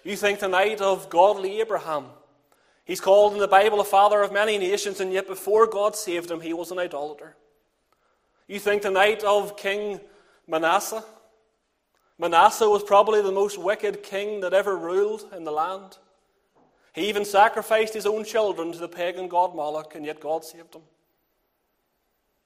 You 0.04 0.16
think 0.16 0.40
tonight 0.40 0.82
of 0.82 1.10
godly 1.10 1.60
Abraham. 1.60 2.06
He's 2.86 3.02
called 3.02 3.34
in 3.34 3.40
the 3.40 3.48
Bible 3.48 3.80
a 3.80 3.86
father 3.86 4.22
of 4.22 4.32
many 4.32 4.58
nations, 4.58 5.00
and 5.00 5.14
yet 5.14 5.28
before 5.28 5.68
God 5.68 5.96
saved 5.96 6.32
him, 6.32 6.42
he 6.42 6.54
was 6.54 6.72
an 6.72 6.80
idolater. 6.80 7.36
You 8.48 8.60
think 8.60 8.82
tonight 8.82 9.24
of 9.24 9.56
King 9.58 10.00
Manasseh. 10.48 11.04
Manasseh 12.18 12.70
was 12.70 12.84
probably 12.84 13.22
the 13.22 13.32
most 13.32 13.58
wicked 13.58 14.04
king 14.04 14.42
that 14.42 14.54
ever 14.54 14.76
ruled 14.78 15.26
in 15.36 15.44
the 15.44 15.52
land. 15.52 15.98
He 16.94 17.08
even 17.08 17.24
sacrificed 17.24 17.94
his 17.94 18.06
own 18.06 18.26
children 18.26 18.72
to 18.72 18.80
the 18.80 18.88
pagan 18.88 19.28
god 19.28 19.56
Moloch, 19.56 19.96
and 19.96 20.06
yet 20.06 20.20
God 20.20 20.44
saved 20.44 20.76
him. 20.76 20.82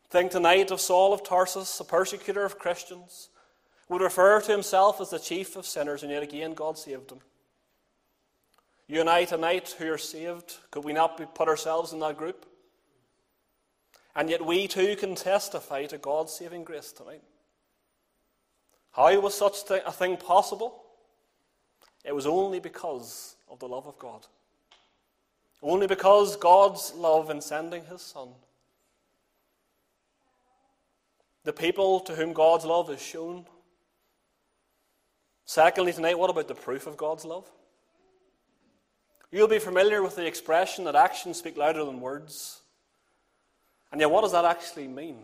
Think 0.10 0.32
tonight 0.32 0.72
of 0.72 0.80
Saul 0.80 1.14
of 1.14 1.24
Tarsus, 1.24 1.80
a 1.80 1.84
persecutor 1.84 2.46
of 2.46 2.60
Christians, 2.60 3.30
would 3.90 4.02
refer 4.02 4.40
to 4.42 4.52
himself 4.52 5.02
as 5.02 5.10
the 5.10 5.20
chief 5.20 5.56
of 5.56 5.66
sinners, 5.66 6.04
and 6.04 6.12
yet 6.12 6.24
again 6.24 6.54
God 6.54 6.78
saved 6.78 7.12
him. 7.12 7.20
You 8.88 9.00
and 9.00 9.10
I 9.10 9.26
tonight 9.26 9.76
who 9.78 9.92
are 9.92 9.98
saved, 9.98 10.58
could 10.70 10.84
we 10.84 10.94
not 10.94 11.34
put 11.34 11.48
ourselves 11.48 11.92
in 11.92 12.00
that 12.00 12.18
group? 12.18 12.46
And 14.16 14.30
yet 14.30 14.46
we 14.46 14.68
too 14.68 14.96
can 14.96 15.16
testify 15.16 15.86
to 15.88 15.98
God's 15.98 16.34
saving 16.34 16.64
grace 16.64 16.92
tonight. 16.92 17.24
How 18.92 19.20
was 19.20 19.34
such 19.34 19.58
a 19.70 19.92
thing 19.92 20.18
possible? 20.18 20.84
It 22.06 22.16
was 22.16 22.28
only 22.28 22.60
because 22.60 23.36
of 23.50 23.60
the 23.60 23.68
love 23.68 23.88
of 23.88 23.98
God. 23.98 24.26
Only 25.62 25.88
because 25.88 26.38
God's 26.38 26.94
love 26.94 27.30
in 27.30 27.42
sending 27.42 27.84
his 27.86 28.02
Son 28.02 28.30
the 31.46 31.54
people 31.54 32.00
to 32.02 32.16
whom 32.16 32.34
God's 32.34 32.66
love 32.66 32.90
is 32.90 33.02
shown. 33.02 33.46
Secondly, 35.46 35.94
tonight, 35.94 36.18
what 36.18 36.32
about 36.32 36.48
the 36.48 36.56
proof 36.56 36.88
of 36.88 36.98
God's 36.98 37.24
love? 37.24 37.50
You'll 39.32 39.48
be 39.48 39.60
familiar 39.60 40.02
with 40.02 40.16
the 40.16 40.26
expression 40.26 40.86
that 40.86 40.96
actions 40.96 41.38
speak 41.38 41.56
louder 41.56 41.86
than 41.86 42.02
words. 42.02 42.62
And 43.92 44.02
yet, 44.02 44.10
what 44.10 44.22
does 44.22 44.32
that 44.32 44.44
actually 44.44 44.88
mean? 44.88 45.18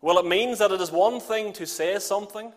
Well, 0.00 0.18
it 0.18 0.26
means 0.26 0.58
that 0.58 0.72
it 0.72 0.80
is 0.80 0.90
one 0.90 1.20
thing 1.20 1.52
to 1.54 1.66
say 1.66 1.98
something, 1.98 2.52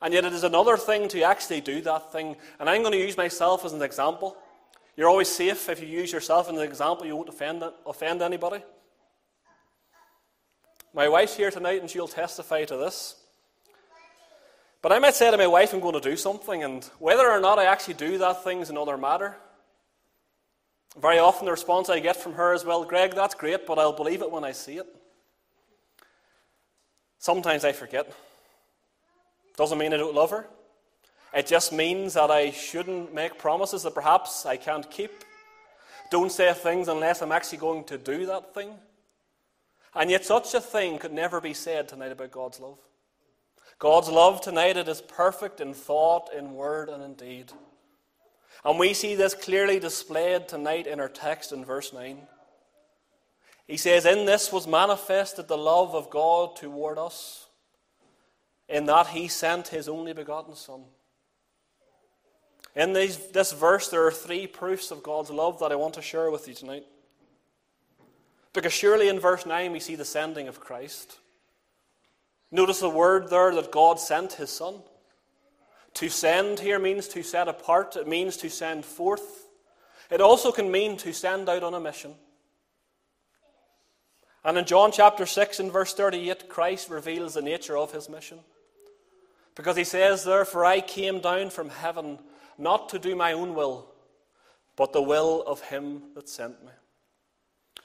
and 0.00 0.14
yet 0.14 0.24
it 0.24 0.32
is 0.32 0.44
another 0.44 0.78
thing 0.78 1.08
to 1.08 1.22
actually 1.22 1.60
do 1.60 1.82
that 1.82 2.10
thing. 2.10 2.36
And 2.58 2.70
I'm 2.70 2.80
going 2.80 2.92
to 2.92 2.98
use 2.98 3.18
myself 3.18 3.66
as 3.66 3.74
an 3.74 3.82
example. 3.82 4.36
You're 4.96 5.08
always 5.08 5.28
safe 5.28 5.68
if 5.68 5.80
you 5.80 5.88
use 5.88 6.10
yourself 6.10 6.48
as 6.48 6.56
an 6.56 6.62
example, 6.62 7.06
you 7.06 7.16
won't 7.16 7.28
offend, 7.28 7.62
offend 7.84 8.22
anybody. 8.22 8.62
My 10.94 11.08
wife's 11.08 11.36
here 11.36 11.50
tonight 11.50 11.80
and 11.80 11.88
she'll 11.88 12.06
testify 12.06 12.64
to 12.66 12.76
this. 12.76 13.16
But 14.82 14.92
I 14.92 14.98
might 14.98 15.14
say 15.14 15.30
to 15.30 15.38
my 15.38 15.46
wife, 15.46 15.72
I'm 15.72 15.80
going 15.80 15.94
to 15.94 16.00
do 16.00 16.16
something, 16.16 16.64
and 16.64 16.84
whether 16.98 17.30
or 17.30 17.40
not 17.40 17.58
I 17.58 17.66
actually 17.66 17.94
do 17.94 18.18
that 18.18 18.42
thing 18.42 18.60
is 18.60 18.68
another 18.68 18.98
matter. 18.98 19.36
Very 21.00 21.18
often 21.20 21.46
the 21.46 21.52
response 21.52 21.88
I 21.88 22.00
get 22.00 22.16
from 22.16 22.34
her 22.34 22.52
is, 22.52 22.64
Well, 22.64 22.84
Greg, 22.84 23.14
that's 23.14 23.34
great, 23.34 23.64
but 23.64 23.78
I'll 23.78 23.92
believe 23.92 24.22
it 24.22 24.30
when 24.30 24.44
I 24.44 24.52
see 24.52 24.78
it. 24.78 24.86
Sometimes 27.18 27.64
I 27.64 27.72
forget. 27.72 28.12
Doesn't 29.56 29.78
mean 29.78 29.94
I 29.94 29.98
don't 29.98 30.14
love 30.14 30.30
her. 30.30 30.48
It 31.32 31.46
just 31.46 31.72
means 31.72 32.14
that 32.14 32.30
I 32.30 32.50
shouldn't 32.50 33.14
make 33.14 33.38
promises 33.38 33.84
that 33.84 33.94
perhaps 33.94 34.44
I 34.44 34.56
can't 34.56 34.90
keep. 34.90 35.12
Don't 36.10 36.32
say 36.32 36.52
things 36.52 36.88
unless 36.88 37.22
I'm 37.22 37.32
actually 37.32 37.58
going 37.58 37.84
to 37.84 37.96
do 37.96 38.26
that 38.26 38.52
thing. 38.52 38.74
And 39.94 40.10
yet, 40.10 40.24
such 40.24 40.54
a 40.54 40.60
thing 40.60 40.98
could 40.98 41.12
never 41.12 41.40
be 41.40 41.54
said 41.54 41.88
tonight 41.88 42.12
about 42.12 42.30
God's 42.30 42.60
love. 42.60 42.78
God's 43.78 44.08
love 44.08 44.40
tonight, 44.40 44.76
it 44.76 44.88
is 44.88 45.00
perfect 45.00 45.60
in 45.60 45.74
thought, 45.74 46.30
in 46.32 46.54
word, 46.54 46.88
and 46.88 47.02
in 47.02 47.14
deed. 47.14 47.52
And 48.64 48.78
we 48.78 48.94
see 48.94 49.14
this 49.14 49.34
clearly 49.34 49.80
displayed 49.80 50.48
tonight 50.48 50.86
in 50.86 51.00
our 51.00 51.08
text 51.08 51.52
in 51.52 51.64
verse 51.64 51.92
9. 51.92 52.18
He 53.66 53.76
says, 53.76 54.06
In 54.06 54.24
this 54.24 54.52
was 54.52 54.66
manifested 54.66 55.48
the 55.48 55.58
love 55.58 55.94
of 55.94 56.10
God 56.10 56.56
toward 56.56 56.98
us, 56.98 57.46
in 58.68 58.86
that 58.86 59.08
he 59.08 59.28
sent 59.28 59.68
his 59.68 59.88
only 59.88 60.12
begotten 60.12 60.54
Son. 60.54 60.84
In 62.74 62.92
these, 62.92 63.18
this 63.32 63.52
verse, 63.52 63.88
there 63.88 64.06
are 64.06 64.12
three 64.12 64.46
proofs 64.46 64.90
of 64.90 65.02
God's 65.02 65.30
love 65.30 65.58
that 65.58 65.72
I 65.72 65.76
want 65.76 65.94
to 65.94 66.02
share 66.02 66.30
with 66.30 66.48
you 66.48 66.54
tonight. 66.54 66.84
Because 68.52 68.72
surely 68.72 69.08
in 69.08 69.18
verse 69.18 69.46
9 69.46 69.72
we 69.72 69.80
see 69.80 69.94
the 69.94 70.04
sending 70.04 70.48
of 70.48 70.60
Christ. 70.60 71.18
Notice 72.50 72.80
the 72.80 72.90
word 72.90 73.30
there 73.30 73.54
that 73.54 73.72
God 73.72 73.98
sent 73.98 74.34
his 74.34 74.50
Son. 74.50 74.76
To 75.94 76.08
send 76.08 76.60
here 76.60 76.78
means 76.78 77.08
to 77.08 77.22
set 77.22 77.48
apart, 77.48 77.96
it 77.96 78.06
means 78.06 78.36
to 78.38 78.50
send 78.50 78.84
forth. 78.84 79.46
It 80.10 80.20
also 80.20 80.52
can 80.52 80.70
mean 80.70 80.96
to 80.98 81.12
send 81.12 81.48
out 81.48 81.62
on 81.62 81.74
a 81.74 81.80
mission. 81.80 82.14
And 84.44 84.58
in 84.58 84.64
John 84.64 84.90
chapter 84.92 85.24
6 85.24 85.60
and 85.60 85.72
verse 85.72 85.94
38, 85.94 86.48
Christ 86.48 86.90
reveals 86.90 87.34
the 87.34 87.42
nature 87.42 87.78
of 87.78 87.92
his 87.92 88.08
mission. 88.08 88.40
Because 89.54 89.76
he 89.76 89.84
says, 89.84 90.24
Therefore 90.24 90.64
I 90.64 90.80
came 90.80 91.20
down 91.20 91.50
from 91.50 91.70
heaven 91.70 92.18
not 92.58 92.88
to 92.90 92.98
do 92.98 93.14
my 93.14 93.32
own 93.32 93.54
will, 93.54 93.88
but 94.76 94.92
the 94.92 95.02
will 95.02 95.42
of 95.46 95.60
him 95.62 96.02
that 96.14 96.28
sent 96.28 96.62
me. 96.64 96.72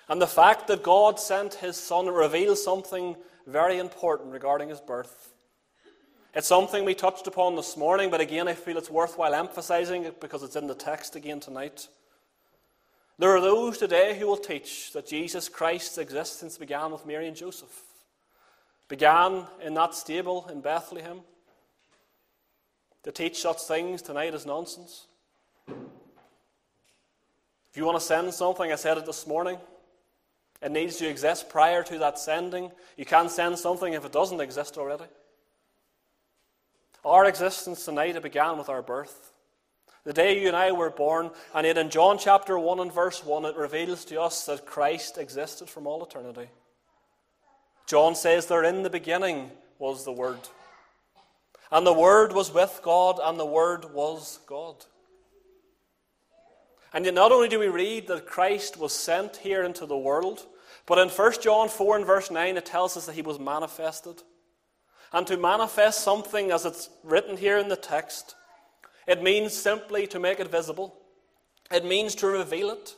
And 0.09 0.21
the 0.21 0.27
fact 0.27 0.67
that 0.67 0.83
God 0.83 1.19
sent 1.19 1.55
his 1.55 1.75
son 1.75 2.07
reveals 2.07 2.63
something 2.63 3.15
very 3.45 3.77
important 3.77 4.31
regarding 4.31 4.69
his 4.69 4.79
birth. 4.79 5.33
It's 6.33 6.47
something 6.47 6.85
we 6.85 6.93
touched 6.93 7.27
upon 7.27 7.55
this 7.55 7.75
morning, 7.75 8.11
but 8.11 8.21
again, 8.21 8.47
I 8.47 8.53
feel 8.53 8.77
it's 8.77 8.89
worthwhile 8.89 9.33
emphasizing 9.33 10.03
it 10.03 10.21
because 10.21 10.43
it's 10.43 10.55
in 10.55 10.67
the 10.67 10.75
text 10.75 11.15
again 11.15 11.39
tonight. 11.39 11.87
There 13.17 13.35
are 13.35 13.41
those 13.41 13.79
today 13.79 14.17
who 14.17 14.27
will 14.27 14.37
teach 14.37 14.93
that 14.93 15.07
Jesus 15.07 15.49
Christ's 15.49 15.97
existence 15.97 16.57
began 16.57 16.91
with 16.91 17.05
Mary 17.05 17.27
and 17.27 17.35
Joseph, 17.35 17.81
began 18.87 19.45
in 19.63 19.73
that 19.73 19.95
stable 19.95 20.47
in 20.51 20.61
Bethlehem. 20.61 21.21
To 23.03 23.11
teach 23.11 23.41
such 23.41 23.61
things 23.61 24.01
tonight 24.01 24.35
is 24.35 24.45
nonsense. 24.45 25.07
If 25.67 25.75
you 27.75 27.85
want 27.85 27.97
to 27.97 28.05
send 28.05 28.33
something, 28.33 28.71
I 28.71 28.75
said 28.75 28.97
it 28.97 29.05
this 29.05 29.25
morning, 29.25 29.57
it 30.61 30.71
needs 30.71 30.97
to 30.97 31.07
exist 31.07 31.49
prior 31.49 31.83
to 31.83 31.99
that 31.99 32.17
sending. 32.17 32.71
You 32.95 33.05
can't 33.05 33.31
send 33.31 33.59
something 33.59 33.93
if 33.93 34.05
it 34.05 34.11
doesn't 34.11 34.41
exist 34.41 34.77
already. 34.77 35.05
Our 37.05 37.25
existence 37.25 37.85
tonight 37.85 38.15
it 38.15 38.23
began 38.23 38.57
with 38.57 38.69
our 38.69 38.81
birth. 38.81 39.31
The 40.03 40.13
day 40.13 40.41
you 40.41 40.47
and 40.47 40.55
I 40.55 40.71
were 40.71 40.89
born, 40.89 41.31
and 41.53 41.65
yet 41.65 41.77
in 41.77 41.89
John 41.89 42.17
chapter 42.17 42.57
1 42.57 42.79
and 42.79 42.93
verse 42.93 43.23
1, 43.25 43.45
it 43.45 43.55
reveals 43.57 44.05
to 44.05 44.21
us 44.21 44.45
that 44.45 44.65
Christ 44.65 45.17
existed 45.17 45.69
from 45.69 45.85
all 45.85 46.03
eternity. 46.03 46.49
John 47.87 48.15
says 48.15 48.45
there 48.45 48.63
in 48.63 48.83
the 48.83 48.89
beginning 48.89 49.51
was 49.79 50.05
the 50.05 50.11
Word. 50.11 50.39
And 51.71 51.85
the 51.85 51.93
Word 51.93 52.31
was 52.33 52.53
with 52.53 52.79
God, 52.83 53.19
and 53.21 53.39
the 53.39 53.45
Word 53.45 53.93
was 53.93 54.39
God. 54.47 54.85
And 56.93 57.05
yet, 57.05 57.13
not 57.13 57.31
only 57.31 57.47
do 57.47 57.59
we 57.59 57.67
read 57.67 58.07
that 58.07 58.25
Christ 58.25 58.77
was 58.77 58.93
sent 58.93 59.37
here 59.37 59.63
into 59.63 59.85
the 59.85 59.97
world, 59.97 60.47
But 60.87 60.99
in 60.99 61.09
1 61.09 61.33
John 61.41 61.67
4 61.67 61.97
and 61.97 62.05
verse 62.05 62.31
9, 62.31 62.57
it 62.57 62.65
tells 62.65 62.97
us 62.97 63.05
that 63.05 63.15
he 63.15 63.21
was 63.21 63.39
manifested. 63.39 64.23
And 65.11 65.27
to 65.27 65.37
manifest 65.37 66.01
something, 66.01 66.49
as 66.49 66.65
it's 66.65 66.89
written 67.03 67.37
here 67.37 67.57
in 67.57 67.67
the 67.67 67.75
text, 67.75 68.35
it 69.05 69.21
means 69.21 69.53
simply 69.53 70.07
to 70.07 70.19
make 70.19 70.39
it 70.39 70.49
visible. 70.49 70.95
It 71.69 71.85
means 71.85 72.15
to 72.15 72.27
reveal 72.27 72.71
it. 72.71 72.95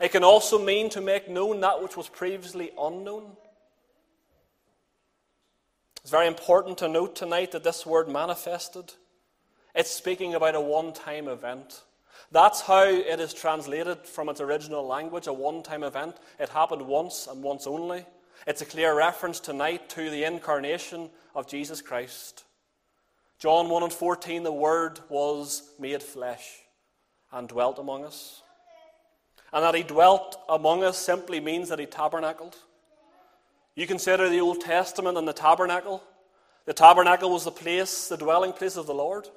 It 0.00 0.12
can 0.12 0.22
also 0.22 0.64
mean 0.64 0.88
to 0.90 1.00
make 1.00 1.28
known 1.28 1.60
that 1.60 1.82
which 1.82 1.96
was 1.96 2.08
previously 2.08 2.70
unknown. 2.78 3.36
It's 6.02 6.10
very 6.10 6.28
important 6.28 6.78
to 6.78 6.88
note 6.88 7.16
tonight 7.16 7.50
that 7.52 7.64
this 7.64 7.84
word 7.84 8.08
manifested, 8.08 8.94
it's 9.74 9.90
speaking 9.90 10.34
about 10.34 10.54
a 10.54 10.60
one 10.60 10.92
time 10.92 11.26
event. 11.26 11.82
That's 12.32 12.60
how 12.60 12.84
it 12.84 13.20
is 13.20 13.32
translated 13.32 13.98
from 14.04 14.28
its 14.28 14.40
original 14.40 14.86
language, 14.86 15.26
a 15.26 15.32
one 15.32 15.62
time 15.62 15.82
event. 15.82 16.16
It 16.38 16.48
happened 16.48 16.82
once 16.82 17.26
and 17.26 17.42
once 17.42 17.66
only. 17.66 18.04
It's 18.46 18.62
a 18.62 18.66
clear 18.66 18.94
reference 18.94 19.40
tonight 19.40 19.88
to 19.90 20.10
the 20.10 20.24
incarnation 20.24 21.10
of 21.34 21.48
Jesus 21.48 21.80
Christ. 21.80 22.44
John 23.38 23.68
1 23.68 23.82
and 23.82 23.92
14, 23.92 24.42
the 24.42 24.52
Word 24.52 25.00
was 25.08 25.70
made 25.78 26.02
flesh 26.02 26.60
and 27.32 27.48
dwelt 27.48 27.78
among 27.78 28.04
us. 28.04 28.42
And 29.52 29.62
that 29.62 29.74
he 29.74 29.82
dwelt 29.82 30.38
among 30.48 30.84
us 30.84 30.98
simply 30.98 31.40
means 31.40 31.68
that 31.68 31.78
he 31.78 31.86
tabernacled. 31.86 32.56
You 33.74 33.86
consider 33.86 34.28
the 34.28 34.40
Old 34.40 34.60
Testament 34.62 35.18
and 35.18 35.28
the 35.28 35.32
tabernacle. 35.32 36.02
The 36.64 36.72
tabernacle 36.72 37.30
was 37.30 37.44
the 37.44 37.50
place, 37.50 38.08
the 38.08 38.16
dwelling 38.16 38.52
place 38.52 38.76
of 38.76 38.86
the 38.86 38.94
Lord. 38.94 39.28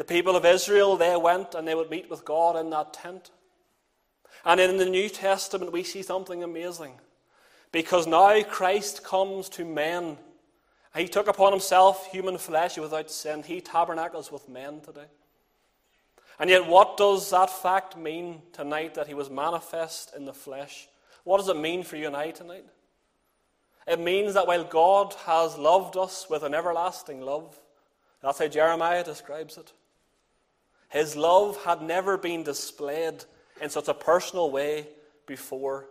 The 0.00 0.04
people 0.04 0.34
of 0.34 0.46
Israel, 0.46 0.96
they 0.96 1.14
went 1.14 1.54
and 1.54 1.68
they 1.68 1.74
would 1.74 1.90
meet 1.90 2.08
with 2.08 2.24
God 2.24 2.56
in 2.56 2.70
that 2.70 2.94
tent. 2.94 3.30
And 4.46 4.58
in 4.58 4.78
the 4.78 4.86
New 4.86 5.10
Testament, 5.10 5.72
we 5.72 5.82
see 5.82 6.00
something 6.00 6.42
amazing. 6.42 6.94
Because 7.70 8.06
now 8.06 8.42
Christ 8.44 9.04
comes 9.04 9.50
to 9.50 9.64
men. 9.66 10.16
He 10.96 11.06
took 11.06 11.28
upon 11.28 11.52
himself 11.52 12.10
human 12.10 12.38
flesh 12.38 12.78
without 12.78 13.10
sin. 13.10 13.42
He 13.42 13.60
tabernacles 13.60 14.32
with 14.32 14.48
men 14.48 14.80
today. 14.80 15.04
And 16.38 16.48
yet, 16.48 16.66
what 16.66 16.96
does 16.96 17.28
that 17.28 17.50
fact 17.50 17.94
mean 17.94 18.40
tonight 18.54 18.94
that 18.94 19.06
he 19.06 19.12
was 19.12 19.28
manifest 19.28 20.14
in 20.16 20.24
the 20.24 20.32
flesh? 20.32 20.88
What 21.24 21.36
does 21.36 21.50
it 21.50 21.58
mean 21.58 21.82
for 21.82 21.96
you 21.96 22.06
and 22.06 22.16
I 22.16 22.30
tonight? 22.30 22.64
It 23.86 24.00
means 24.00 24.32
that 24.32 24.46
while 24.46 24.64
God 24.64 25.12
has 25.26 25.58
loved 25.58 25.98
us 25.98 26.30
with 26.30 26.42
an 26.42 26.54
everlasting 26.54 27.20
love, 27.20 27.54
that's 28.22 28.38
how 28.38 28.48
Jeremiah 28.48 29.04
describes 29.04 29.58
it. 29.58 29.74
His 30.90 31.16
love 31.16 31.64
had 31.64 31.82
never 31.82 32.18
been 32.18 32.42
displayed 32.42 33.24
in 33.60 33.70
such 33.70 33.88
a 33.88 33.94
personal 33.94 34.50
way 34.50 34.88
before 35.26 35.86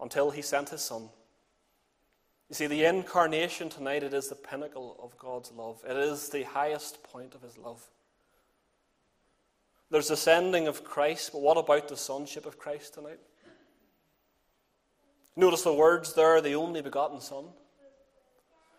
until 0.00 0.30
he 0.30 0.40
sent 0.40 0.68
his 0.70 0.82
son. 0.82 1.08
You 2.48 2.54
see, 2.54 2.66
the 2.66 2.84
incarnation 2.84 3.68
tonight, 3.68 4.02
it 4.02 4.14
is 4.14 4.28
the 4.28 4.34
pinnacle 4.34 4.96
of 5.02 5.18
God's 5.18 5.52
love. 5.52 5.82
It 5.86 5.96
is 5.96 6.30
the 6.30 6.44
highest 6.44 7.02
point 7.02 7.34
of 7.34 7.42
his 7.42 7.58
love. 7.58 7.84
There's 9.90 10.08
the 10.08 10.16
sending 10.16 10.68
of 10.68 10.84
Christ, 10.84 11.32
but 11.32 11.42
what 11.42 11.56
about 11.56 11.88
the 11.88 11.96
sonship 11.96 12.46
of 12.46 12.58
Christ 12.58 12.94
tonight? 12.94 13.18
Notice 15.34 15.62
the 15.62 15.72
words 15.72 16.14
there, 16.14 16.40
the 16.40 16.54
only 16.54 16.82
begotten 16.82 17.20
Son. 17.20 17.44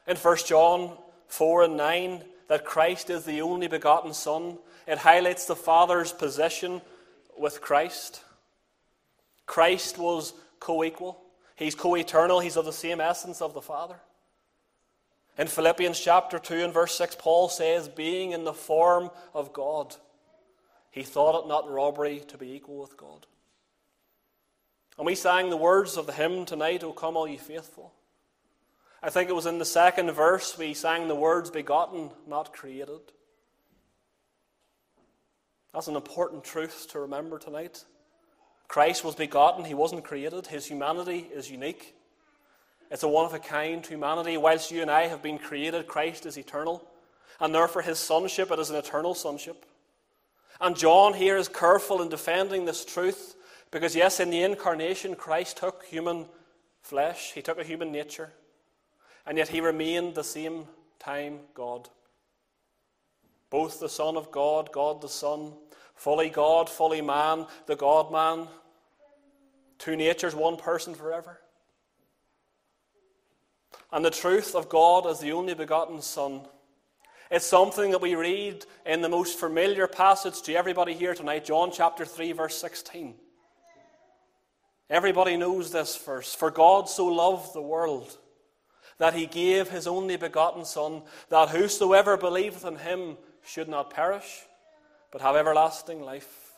In 0.08 0.18
1 0.18 0.38
John 0.46 0.98
4 1.28 1.64
and 1.64 1.78
9, 1.78 2.24
that 2.50 2.66
Christ 2.66 3.10
is 3.10 3.24
the 3.24 3.42
only 3.42 3.68
begotten 3.68 4.14
Son, 4.14 4.58
it 4.86 4.98
highlights 4.98 5.46
the 5.46 5.56
Father's 5.56 6.12
position 6.12 6.82
with 7.38 7.62
Christ. 7.62 8.22
Christ 9.46 9.98
was 9.98 10.34
co 10.60 10.84
equal, 10.84 11.22
He's 11.56 11.76
co 11.76 11.96
eternal, 11.96 12.42
He's 12.42 12.58
of 12.58 12.66
the 12.66 12.74
same 12.74 13.00
essence 13.00 13.42
of 13.42 13.54
the 13.54 13.62
Father. 13.62 13.96
In 15.38 15.48
Philippians 15.48 15.98
chapter 15.98 16.38
2 16.38 16.56
and 16.56 16.74
verse 16.74 16.96
6, 16.96 17.16
Paul 17.18 17.48
says, 17.48 17.88
being 17.88 18.34
in 18.34 18.44
the 18.44 18.54
form 18.54 19.10
of 19.34 19.54
God. 19.54 19.96
He 20.92 21.04
thought 21.04 21.46
it 21.46 21.48
not 21.48 21.70
robbery 21.70 22.24
to 22.28 22.38
be 22.38 22.52
equal 22.52 22.82
with 22.82 22.98
God. 22.98 23.26
And 24.98 25.06
we 25.06 25.16
sang 25.16 25.50
the 25.50 25.56
words 25.56 25.96
of 25.96 26.08
the 26.08 26.12
hymn 26.12 26.46
tonight, 26.46 26.84
O 26.84 26.92
come 26.92 27.16
all 27.16 27.28
ye 27.28 27.38
faithful. 27.38 27.94
I 29.02 29.10
think 29.10 29.30
it 29.30 29.36
was 29.36 29.46
in 29.46 29.60
the 29.60 29.66
second 29.66 30.12
verse 30.12 30.58
we 30.58 30.74
sang 30.74 31.08
the 31.08 31.16
words, 31.16 31.50
begotten, 31.50 32.12
not 32.28 32.54
created. 32.54 33.00
That's 35.74 35.88
an 35.88 35.96
important 35.96 36.44
truth 36.44 36.88
to 36.92 37.00
remember 37.00 37.40
tonight. 37.40 37.86
Christ 38.68 39.04
was 39.04 39.16
begotten, 39.16 39.66
he 39.66 39.74
wasn't 39.74 40.04
created. 40.04 40.48
His 40.48 40.66
humanity 40.66 41.28
is 41.34 41.50
unique. 41.50 41.96
It's 42.92 43.04
a 43.04 43.08
one 43.08 43.26
of 43.26 43.34
a 43.34 43.40
kind 43.40 43.86
humanity. 43.86 44.38
Whilst 44.38 44.72
you 44.72 44.82
and 44.82 44.92
I 44.92 45.08
have 45.08 45.22
been 45.22 45.38
created, 45.38 45.88
Christ 45.88 46.26
is 46.26 46.38
eternal. 46.38 46.84
And 47.40 47.54
therefore, 47.54 47.84
his 47.84 48.00
sonship, 48.00 48.52
it 48.52 48.60
is 48.60 48.70
an 48.70 48.76
eternal 48.76 49.14
sonship. 49.14 49.66
And 50.60 50.76
John 50.76 51.14
here 51.14 51.38
is 51.38 51.48
careful 51.48 52.02
in 52.02 52.10
defending 52.10 52.66
this 52.66 52.84
truth 52.84 53.36
because, 53.72 53.96
yes, 53.96 54.20
in 54.20 54.30
the 54.30 54.44
incarnation, 54.44 55.16
Christ 55.16 55.58
took 55.58 55.86
human 55.86 56.26
flesh, 56.82 57.32
he 57.34 57.42
took 57.42 57.60
a 57.60 57.64
human 57.64 57.92
nature, 57.92 58.34
and 59.26 59.38
yet 59.38 59.50
he 59.50 59.62
remained 59.62 60.16
the 60.16 60.24
same 60.24 60.68
time 61.00 61.40
God. 61.54 61.90
Both 63.50 63.80
the 63.80 63.90
Son 63.90 64.16
of 64.16 64.32
God, 64.32 64.72
God 64.72 65.02
the 65.02 65.10
Son, 65.10 65.54
fully 65.96 66.30
God, 66.30 66.70
fully 66.70 67.02
man, 67.02 67.48
the 67.66 67.76
God 67.76 68.12
man, 68.12 68.48
two 69.78 69.96
natures, 69.96 70.36
one 70.36 70.58
person 70.58 70.94
forever. 70.94 71.40
And 73.92 74.06
the 74.06 74.12
truth 74.12 74.56
of 74.56 74.70
God 74.70 75.08
as 75.08 75.20
the 75.20 75.32
only 75.32 75.56
begotten 75.56 76.02
Son 76.02 76.42
it's 77.32 77.46
something 77.46 77.92
that 77.92 78.02
we 78.02 78.16
read 78.16 78.66
in 78.88 79.02
the 79.02 79.10
most 79.10 79.38
familiar 79.38 79.88
passage 79.88 80.42
to 80.44 80.56
everybody 80.56 80.94
here 80.94 81.14
tonight, 81.14 81.46
John 81.46 81.70
chapter 81.72 82.04
3, 82.04 82.32
verse 82.32 82.58
16. 82.58 83.14
Everybody 84.90 85.38
knows 85.38 85.72
this 85.72 85.96
verse. 85.96 86.34
For 86.34 86.50
God 86.50 86.90
so 86.90 87.06
loved 87.06 87.54
the 87.54 87.62
world 87.62 88.18
that 89.00 89.16
he 89.16 89.26
gave 89.26 89.70
his 89.70 89.88
only 89.88 90.18
begotten 90.18 90.64
Son, 90.64 91.02
that 91.30 91.50
whosoever 91.50 92.16
believeth 92.16 92.64
in 92.64 92.76
him 92.76 93.18
should 93.44 93.68
not 93.68 93.90
perish, 93.90 94.44
but 95.12 95.22
have 95.22 95.36
everlasting 95.36 96.02
life. 96.02 96.54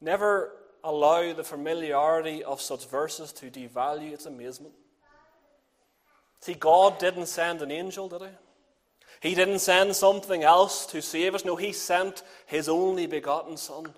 Never 0.00 0.52
allow 0.82 1.32
the 1.32 1.44
familiarity 1.44 2.42
of 2.42 2.60
such 2.60 2.88
verses 2.88 3.32
to 3.34 3.50
devalue 3.50 4.12
its 4.12 4.26
amazement. 4.26 4.74
See, 6.40 6.54
God 6.54 6.98
didn't 6.98 7.26
send 7.26 7.62
an 7.62 7.70
angel, 7.70 8.08
did 8.08 8.22
he? 8.22 8.28
He 9.20 9.34
didn't 9.34 9.60
send 9.60 9.96
something 9.96 10.42
else 10.42 10.84
to 10.86 11.00
save 11.00 11.34
us. 11.34 11.44
No, 11.44 11.56
He 11.56 11.72
sent 11.72 12.22
His 12.46 12.68
only 12.68 13.06
begotten 13.06 13.56
Son. 13.56 13.94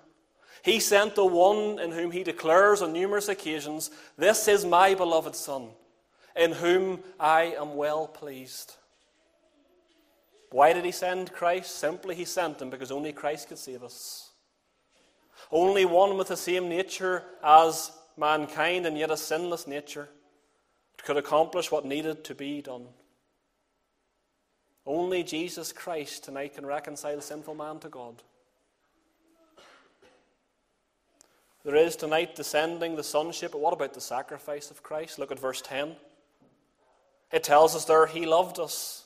He 0.63 0.79
sent 0.79 1.15
the 1.15 1.25
one 1.25 1.79
in 1.79 1.91
whom 1.91 2.11
He 2.11 2.23
declares 2.23 2.81
on 2.81 2.93
numerous 2.93 3.27
occasions, 3.27 3.91
This 4.17 4.47
is 4.47 4.65
my 4.65 4.95
beloved 4.95 5.35
Son, 5.35 5.69
in 6.37 6.53
whom 6.53 6.99
I 7.19 7.55
am 7.59 7.75
well 7.75 8.07
pleased. 8.07 8.75
Why 10.51 10.73
did 10.73 10.85
He 10.85 10.91
send 10.91 11.33
Christ? 11.33 11.75
Simply, 11.75 12.15
He 12.15 12.25
sent 12.25 12.61
Him 12.61 12.69
because 12.69 12.91
only 12.91 13.11
Christ 13.11 13.49
could 13.49 13.57
save 13.57 13.83
us. 13.83 14.31
Only 15.51 15.85
one 15.85 16.17
with 16.17 16.29
the 16.29 16.37
same 16.37 16.69
nature 16.69 17.23
as 17.43 17.91
mankind 18.17 18.85
and 18.85 18.97
yet 18.97 19.11
a 19.11 19.17
sinless 19.17 19.67
nature 19.67 20.09
could 21.03 21.17
accomplish 21.17 21.71
what 21.71 21.85
needed 21.85 22.23
to 22.25 22.35
be 22.35 22.61
done. 22.61 22.87
Only 24.85 25.23
Jesus 25.23 25.71
Christ 25.71 26.23
tonight 26.23 26.55
can 26.55 26.65
reconcile 26.65 27.21
sinful 27.21 27.55
man 27.55 27.79
to 27.79 27.89
God. 27.89 28.23
There 31.63 31.75
is 31.75 31.97
tonight 31.97 32.35
descending 32.35 32.95
the 32.95 33.03
sonship, 33.03 33.51
but 33.51 33.59
what 33.59 33.73
about 33.73 33.93
the 33.93 34.01
sacrifice 34.01 34.71
of 34.71 34.83
Christ? 34.83 35.19
Look 35.19 35.31
at 35.31 35.39
verse 35.39 35.61
10. 35.61 35.97
It 37.31 37.43
tells 37.43 37.75
us 37.75 37.85
there, 37.85 38.05
He 38.07 38.25
loved 38.25 38.59
us 38.59 39.05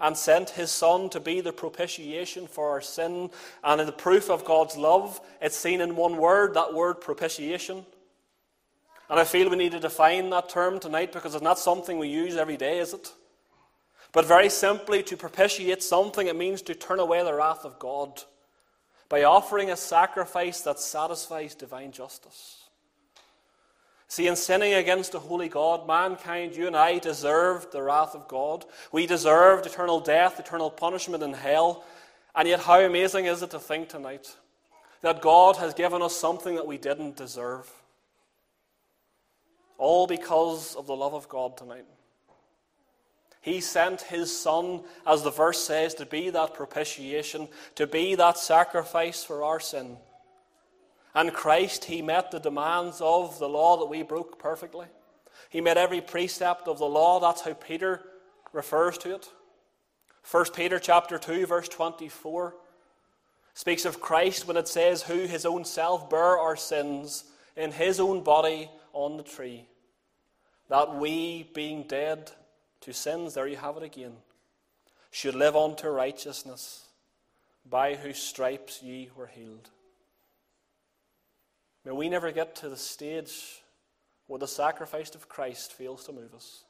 and 0.00 0.16
sent 0.16 0.50
His 0.50 0.70
Son 0.70 1.08
to 1.10 1.20
be 1.20 1.40
the 1.40 1.52
propitiation 1.52 2.46
for 2.46 2.70
our 2.70 2.80
sin. 2.80 3.30
And 3.64 3.80
in 3.80 3.86
the 3.86 3.92
proof 3.92 4.30
of 4.30 4.44
God's 4.44 4.76
love, 4.76 5.20
it's 5.40 5.56
seen 5.56 5.80
in 5.80 5.96
one 5.96 6.16
word, 6.16 6.54
that 6.54 6.74
word 6.74 7.00
propitiation. 7.00 7.86
And 9.08 9.20
I 9.20 9.24
feel 9.24 9.48
we 9.48 9.56
need 9.56 9.72
to 9.72 9.80
define 9.80 10.30
that 10.30 10.48
term 10.48 10.80
tonight 10.80 11.12
because 11.12 11.34
it's 11.34 11.44
not 11.44 11.58
something 11.58 11.98
we 11.98 12.08
use 12.08 12.36
every 12.36 12.56
day, 12.56 12.78
is 12.78 12.92
it? 12.92 13.12
But 14.12 14.24
very 14.24 14.48
simply, 14.48 15.02
to 15.04 15.16
propitiate 15.16 15.82
something, 15.82 16.26
it 16.26 16.36
means 16.36 16.62
to 16.62 16.74
turn 16.74 17.00
away 17.00 17.22
the 17.22 17.34
wrath 17.34 17.64
of 17.64 17.78
God 17.78 18.22
by 19.08 19.22
offering 19.22 19.70
a 19.70 19.76
sacrifice 19.76 20.62
that 20.62 20.80
satisfies 20.80 21.54
divine 21.54 21.92
justice. 21.92 22.65
See, 24.16 24.28
in 24.28 24.36
sinning 24.36 24.72
against 24.72 25.12
a 25.12 25.18
holy 25.18 25.50
God, 25.50 25.86
mankind, 25.86 26.56
you 26.56 26.66
and 26.66 26.74
I, 26.74 26.98
deserved 26.98 27.70
the 27.70 27.82
wrath 27.82 28.14
of 28.14 28.26
God. 28.28 28.64
We 28.90 29.06
deserved 29.06 29.66
eternal 29.66 30.00
death, 30.00 30.40
eternal 30.40 30.70
punishment 30.70 31.22
in 31.22 31.34
hell. 31.34 31.84
And 32.34 32.48
yet, 32.48 32.60
how 32.60 32.80
amazing 32.80 33.26
is 33.26 33.42
it 33.42 33.50
to 33.50 33.58
think 33.58 33.90
tonight 33.90 34.34
that 35.02 35.20
God 35.20 35.56
has 35.56 35.74
given 35.74 36.00
us 36.00 36.16
something 36.16 36.54
that 36.54 36.66
we 36.66 36.78
didn't 36.78 37.18
deserve? 37.18 37.70
All 39.76 40.06
because 40.06 40.74
of 40.76 40.86
the 40.86 40.96
love 40.96 41.12
of 41.12 41.28
God 41.28 41.58
tonight. 41.58 41.84
He 43.42 43.60
sent 43.60 44.00
His 44.00 44.34
Son, 44.34 44.80
as 45.06 45.24
the 45.24 45.30
verse 45.30 45.62
says, 45.62 45.92
to 45.92 46.06
be 46.06 46.30
that 46.30 46.54
propitiation, 46.54 47.48
to 47.74 47.86
be 47.86 48.14
that 48.14 48.38
sacrifice 48.38 49.22
for 49.22 49.44
our 49.44 49.60
sin. 49.60 49.98
And 51.16 51.32
Christ, 51.32 51.86
He 51.86 52.02
met 52.02 52.30
the 52.30 52.38
demands 52.38 53.00
of 53.00 53.38
the 53.38 53.48
law 53.48 53.78
that 53.78 53.86
we 53.86 54.02
broke 54.02 54.38
perfectly. 54.38 54.86
He 55.48 55.62
met 55.62 55.78
every 55.78 56.02
precept 56.02 56.68
of 56.68 56.78
the 56.78 56.84
law. 56.84 57.18
That's 57.18 57.40
how 57.40 57.54
Peter 57.54 58.02
refers 58.52 58.98
to 58.98 59.14
it. 59.14 59.28
1 60.30 60.44
Peter 60.54 60.78
chapter 60.78 61.18
2, 61.18 61.46
verse 61.46 61.68
24 61.68 62.54
speaks 63.54 63.86
of 63.86 64.02
Christ 64.02 64.46
when 64.46 64.58
it 64.58 64.68
says, 64.68 65.02
Who 65.04 65.20
his 65.20 65.46
own 65.46 65.64
self 65.64 66.10
bare 66.10 66.38
our 66.38 66.56
sins 66.56 67.24
in 67.56 67.72
his 67.72 67.98
own 67.98 68.22
body 68.22 68.70
on 68.92 69.16
the 69.16 69.22
tree, 69.22 69.64
that 70.68 70.96
we, 70.96 71.48
being 71.54 71.84
dead 71.84 72.30
to 72.82 72.92
sins, 72.92 73.32
there 73.32 73.48
you 73.48 73.56
have 73.56 73.78
it 73.78 73.82
again, 73.82 74.16
should 75.10 75.34
live 75.34 75.56
unto 75.56 75.88
righteousness, 75.88 76.88
by 77.68 77.94
whose 77.94 78.18
stripes 78.18 78.82
ye 78.82 79.08
were 79.16 79.28
healed. 79.28 79.70
May 81.86 81.92
we 81.92 82.08
never 82.08 82.32
get 82.32 82.56
to 82.56 82.68
the 82.68 82.76
stage 82.76 83.62
where 84.26 84.40
the 84.40 84.48
sacrifice 84.48 85.14
of 85.14 85.28
Christ 85.28 85.72
fails 85.72 86.04
to 86.06 86.12
move 86.12 86.34
us. 86.34 86.64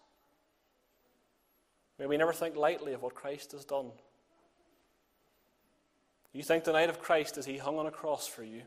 May 1.99 2.05
we 2.05 2.19
never 2.19 2.35
think 2.35 2.55
lightly 2.55 2.93
of 2.93 3.01
what 3.01 3.15
Christ 3.15 3.53
has 3.53 3.65
done. 3.65 3.93
You 6.35 6.43
think 6.43 6.65
the 6.65 6.73
night 6.73 6.91
of 6.91 7.01
Christ 7.01 7.39
as 7.39 7.47
he 7.47 7.57
hung 7.57 7.79
on 7.79 7.87
a 7.87 7.91
cross 7.91 8.27
for 8.27 8.45
you, 8.45 8.61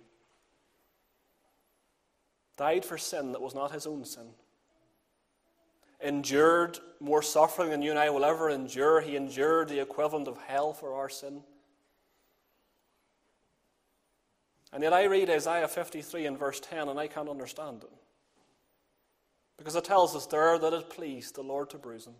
died 2.57 2.83
for 2.83 2.97
sin 2.97 3.31
that 3.33 3.41
was 3.41 3.53
not 3.53 3.71
his 3.71 3.85
own 3.85 4.03
sin, 4.03 4.29
endured 6.01 6.79
more 6.99 7.21
suffering 7.21 7.69
than 7.69 7.83
you 7.83 7.91
and 7.91 7.99
I 7.99 8.09
will 8.09 8.25
ever 8.25 8.49
endure. 8.49 9.01
He 9.01 9.15
endured 9.15 9.69
the 9.69 9.81
equivalent 9.81 10.27
of 10.27 10.39
hell 10.47 10.73
for 10.73 10.95
our 10.95 11.09
sin. 11.09 11.43
And 14.71 14.83
yet 14.83 14.93
I 14.93 15.05
read 15.05 15.29
Isaiah 15.29 15.67
53 15.67 16.25
and 16.25 16.37
verse 16.37 16.59
10 16.59 16.89
and 16.89 16.99
I 16.99 17.07
can't 17.07 17.29
understand 17.29 17.83
it. 17.83 17.89
Because 19.57 19.75
it 19.75 19.83
tells 19.83 20.15
us 20.15 20.25
there 20.27 20.57
that 20.57 20.73
it 20.73 20.89
pleased 20.89 21.35
the 21.35 21.41
Lord 21.41 21.69
to 21.71 21.77
bruise 21.77 22.07
him. 22.07 22.15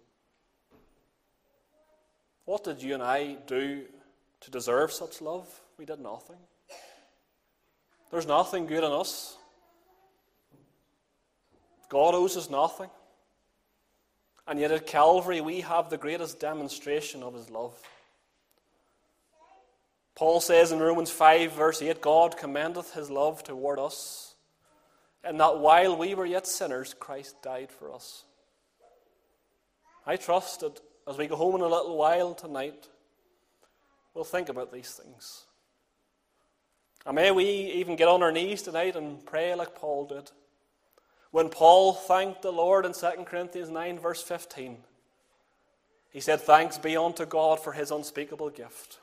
What 2.45 2.63
did 2.63 2.81
you 2.81 2.95
and 2.95 3.03
I 3.03 3.37
do 3.45 3.83
to 4.41 4.51
deserve 4.51 4.91
such 4.91 5.21
love? 5.21 5.47
We 5.77 5.85
did 5.85 5.99
nothing. 5.99 6.37
There's 8.11 8.25
nothing 8.25 8.65
good 8.65 8.83
in 8.83 8.91
us. 8.91 9.37
God 11.89 12.15
owes 12.15 12.35
us 12.37 12.49
nothing. 12.49 12.89
And 14.47 14.59
yet 14.59 14.71
at 14.71 14.87
Calvary, 14.87 15.41
we 15.41 15.61
have 15.61 15.89
the 15.89 15.97
greatest 15.97 16.39
demonstration 16.39 17.21
of 17.21 17.35
his 17.35 17.51
love. 17.51 17.79
Paul 20.19 20.41
says 20.41 20.73
in 20.73 20.79
Romans 20.79 21.09
5, 21.09 21.53
verse 21.53 21.81
8 21.81 22.01
God 22.01 22.35
commendeth 22.35 22.93
his 22.93 23.09
love 23.09 23.41
toward 23.41 23.79
us, 23.79 24.35
and 25.23 25.39
that 25.39 25.59
while 25.59 25.95
we 25.95 26.13
were 26.13 26.25
yet 26.25 26.45
sinners, 26.45 26.93
Christ 26.99 27.41
died 27.41 27.71
for 27.71 27.93
us. 27.93 28.25
I 30.05 30.17
trust 30.17 30.59
that 30.59 30.77
as 31.07 31.17
we 31.17 31.27
go 31.27 31.37
home 31.37 31.55
in 31.55 31.61
a 31.61 31.67
little 31.69 31.95
while 31.95 32.33
tonight, 32.33 32.89
we'll 34.13 34.25
think 34.25 34.49
about 34.49 34.73
these 34.73 34.91
things. 34.91 35.45
And 37.05 37.15
may 37.15 37.31
we 37.31 37.45
even 37.45 37.95
get 37.95 38.09
on 38.09 38.21
our 38.21 38.33
knees 38.33 38.61
tonight 38.61 38.97
and 38.97 39.25
pray 39.25 39.55
like 39.55 39.73
Paul 39.73 40.05
did. 40.05 40.31
When 41.31 41.47
Paul 41.47 41.93
thanked 41.93 42.41
the 42.41 42.51
Lord 42.51 42.85
in 42.85 42.91
2 42.91 43.23
Corinthians 43.23 43.69
9, 43.69 43.99
verse 43.99 44.21
15, 44.21 44.79
he 46.09 46.19
said, 46.19 46.41
Thanks 46.41 46.77
be 46.77 46.97
unto 46.97 47.25
God 47.25 47.63
for 47.63 47.71
his 47.71 47.89
unspeakable 47.89 48.49
gift. 48.49 48.99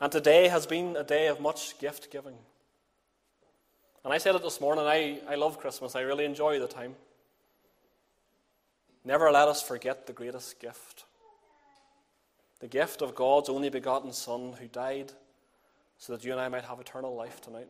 And 0.00 0.12
today 0.12 0.48
has 0.48 0.66
been 0.66 0.96
a 0.96 1.04
day 1.04 1.26
of 1.26 1.40
much 1.40 1.78
gift 1.78 2.10
giving. 2.10 2.36
And 4.04 4.12
I 4.12 4.18
said 4.18 4.34
it 4.34 4.42
this 4.42 4.60
morning, 4.60 4.86
I, 4.86 5.20
I 5.28 5.34
love 5.34 5.58
Christmas. 5.58 5.96
I 5.96 6.00
really 6.00 6.24
enjoy 6.24 6.60
the 6.60 6.68
time. 6.68 6.94
Never 9.04 9.30
let 9.30 9.48
us 9.48 9.62
forget 9.62 10.06
the 10.06 10.12
greatest 10.12 10.60
gift 10.60 11.04
the 12.60 12.68
gift 12.68 13.02
of 13.02 13.14
God's 13.14 13.48
only 13.48 13.70
begotten 13.70 14.12
Son 14.12 14.54
who 14.58 14.66
died 14.66 15.12
so 15.98 16.12
that 16.12 16.24
you 16.24 16.32
and 16.32 16.40
I 16.40 16.48
might 16.48 16.64
have 16.64 16.80
eternal 16.80 17.14
life 17.14 17.40
tonight. 17.40 17.68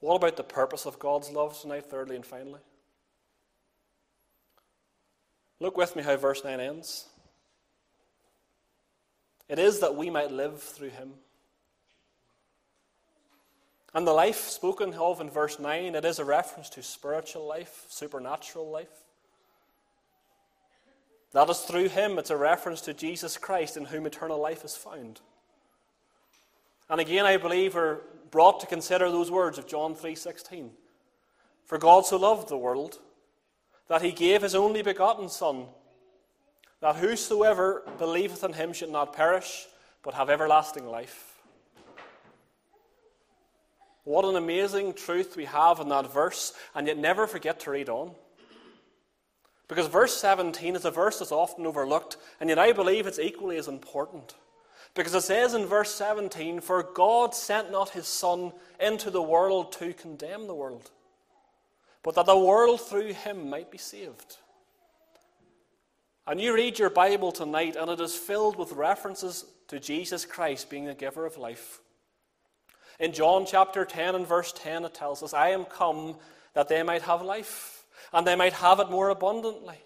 What 0.00 0.16
about 0.16 0.36
the 0.36 0.44
purpose 0.44 0.84
of 0.86 0.98
God's 0.98 1.30
love 1.30 1.60
tonight, 1.60 1.86
thirdly 1.86 2.16
and 2.16 2.26
finally? 2.26 2.60
Look 5.58 5.76
with 5.76 5.96
me 5.96 6.02
how 6.02 6.16
verse 6.16 6.44
9 6.44 6.60
ends. 6.60 7.06
It 9.48 9.58
is 9.58 9.80
that 9.80 9.94
we 9.94 10.10
might 10.10 10.30
live 10.30 10.62
through 10.62 10.90
him. 10.90 11.14
And 13.94 14.06
the 14.06 14.12
life 14.12 14.48
spoken 14.48 14.92
of 14.94 15.20
in 15.20 15.30
verse 15.30 15.58
9, 15.58 15.94
it 15.94 16.04
is 16.04 16.18
a 16.18 16.24
reference 16.24 16.68
to 16.70 16.82
spiritual 16.82 17.46
life, 17.46 17.86
supernatural 17.88 18.68
life. 18.68 19.04
That 21.32 21.48
is 21.48 21.60
through 21.60 21.88
him, 21.88 22.18
it's 22.18 22.30
a 22.30 22.36
reference 22.36 22.80
to 22.82 22.94
Jesus 22.94 23.38
Christ 23.38 23.76
in 23.76 23.86
whom 23.86 24.06
eternal 24.06 24.38
life 24.38 24.64
is 24.64 24.76
found. 24.76 25.20
And 26.88 27.00
again, 27.00 27.26
I 27.26 27.36
believe 27.36 27.74
we're 27.74 28.00
brought 28.30 28.60
to 28.60 28.66
consider 28.66 29.10
those 29.10 29.30
words 29.30 29.58
of 29.58 29.66
John 29.66 29.94
3:16. 29.94 30.76
For 31.64 31.78
God 31.78 32.06
so 32.06 32.16
loved 32.16 32.48
the 32.48 32.58
world 32.58 33.00
that 33.88 34.02
he 34.02 34.12
gave 34.12 34.42
his 34.42 34.54
only 34.54 34.82
begotten 34.82 35.28
Son, 35.28 35.68
that 36.86 36.94
whosoever 36.94 37.82
believeth 37.98 38.44
in 38.44 38.52
him 38.52 38.72
should 38.72 38.92
not 38.92 39.12
perish, 39.12 39.66
but 40.04 40.14
have 40.14 40.30
everlasting 40.30 40.86
life. 40.86 41.42
What 44.04 44.24
an 44.24 44.36
amazing 44.36 44.92
truth 44.92 45.36
we 45.36 45.46
have 45.46 45.80
in 45.80 45.88
that 45.88 46.12
verse, 46.12 46.52
and 46.76 46.86
yet 46.86 46.96
never 46.96 47.26
forget 47.26 47.58
to 47.60 47.72
read 47.72 47.88
on. 47.88 48.12
Because 49.66 49.88
verse 49.88 50.16
17 50.16 50.76
is 50.76 50.84
a 50.84 50.92
verse 50.92 51.18
that's 51.18 51.32
often 51.32 51.66
overlooked, 51.66 52.18
and 52.38 52.48
yet 52.48 52.58
I 52.60 52.70
believe 52.70 53.08
it's 53.08 53.18
equally 53.18 53.56
as 53.56 53.66
important. 53.66 54.36
Because 54.94 55.12
it 55.12 55.22
says 55.22 55.54
in 55.54 55.66
verse 55.66 55.92
17, 55.92 56.60
For 56.60 56.84
God 56.84 57.34
sent 57.34 57.72
not 57.72 57.90
his 57.90 58.06
Son 58.06 58.52
into 58.78 59.10
the 59.10 59.20
world 59.20 59.72
to 59.72 59.92
condemn 59.92 60.46
the 60.46 60.54
world, 60.54 60.92
but 62.04 62.14
that 62.14 62.26
the 62.26 62.38
world 62.38 62.80
through 62.80 63.12
him 63.12 63.50
might 63.50 63.72
be 63.72 63.78
saved. 63.78 64.36
And 66.28 66.40
you 66.40 66.54
read 66.54 66.78
your 66.78 66.90
Bible 66.90 67.30
tonight, 67.30 67.76
and 67.76 67.88
it 67.88 68.00
is 68.00 68.16
filled 68.16 68.56
with 68.56 68.72
references 68.72 69.44
to 69.68 69.78
Jesus 69.78 70.24
Christ 70.24 70.68
being 70.68 70.86
the 70.86 70.94
giver 70.94 71.24
of 71.24 71.38
life. 71.38 71.80
In 72.98 73.12
John 73.12 73.44
chapter 73.46 73.84
10 73.84 74.16
and 74.16 74.26
verse 74.26 74.52
10, 74.52 74.84
it 74.84 74.94
tells 74.94 75.22
us, 75.22 75.32
I 75.32 75.50
am 75.50 75.64
come 75.64 76.16
that 76.54 76.68
they 76.68 76.82
might 76.82 77.02
have 77.02 77.22
life, 77.22 77.84
and 78.12 78.26
they 78.26 78.34
might 78.34 78.54
have 78.54 78.80
it 78.80 78.90
more 78.90 79.10
abundantly. 79.10 79.76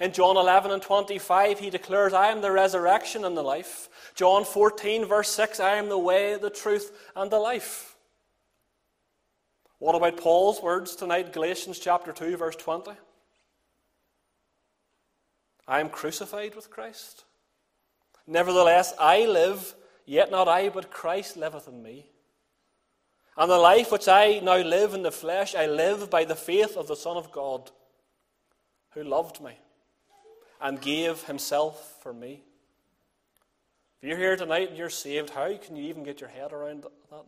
In 0.00 0.12
John 0.12 0.36
11 0.36 0.72
and 0.72 0.82
25, 0.82 1.60
he 1.60 1.70
declares, 1.70 2.14
I 2.14 2.28
am 2.28 2.40
the 2.40 2.50
resurrection 2.50 3.24
and 3.24 3.36
the 3.36 3.42
life. 3.42 3.88
John 4.16 4.44
14, 4.44 5.04
verse 5.04 5.28
6, 5.28 5.60
I 5.60 5.76
am 5.76 5.88
the 5.88 5.98
way, 5.98 6.36
the 6.36 6.50
truth, 6.50 6.90
and 7.14 7.30
the 7.30 7.38
life. 7.38 7.94
What 9.78 9.94
about 9.94 10.16
Paul's 10.16 10.60
words 10.62 10.96
tonight, 10.96 11.32
Galatians 11.32 11.78
chapter 11.78 12.12
2, 12.12 12.36
verse 12.36 12.56
20? 12.56 12.92
I 15.66 15.80
am 15.80 15.88
crucified 15.88 16.54
with 16.54 16.70
Christ. 16.70 17.24
Nevertheless, 18.26 18.94
I 18.98 19.26
live, 19.26 19.74
yet 20.06 20.30
not 20.30 20.48
I, 20.48 20.68
but 20.68 20.90
Christ 20.90 21.36
liveth 21.36 21.68
in 21.68 21.82
me. 21.82 22.06
And 23.36 23.50
the 23.50 23.58
life 23.58 23.90
which 23.90 24.08
I 24.08 24.40
now 24.40 24.58
live 24.58 24.94
in 24.94 25.02
the 25.02 25.10
flesh, 25.10 25.54
I 25.54 25.66
live 25.66 26.10
by 26.10 26.24
the 26.24 26.36
faith 26.36 26.76
of 26.76 26.88
the 26.88 26.96
Son 26.96 27.16
of 27.16 27.32
God, 27.32 27.70
who 28.90 29.02
loved 29.02 29.40
me 29.40 29.52
and 30.60 30.80
gave 30.80 31.22
himself 31.24 31.98
for 32.02 32.12
me. 32.12 32.42
If 34.02 34.08
you're 34.08 34.18
here 34.18 34.36
tonight 34.36 34.68
and 34.68 34.78
you're 34.78 34.90
saved, 34.90 35.30
how 35.30 35.56
can 35.56 35.76
you 35.76 35.84
even 35.84 36.02
get 36.02 36.20
your 36.20 36.30
head 36.30 36.52
around 36.52 36.84
that? 37.10 37.24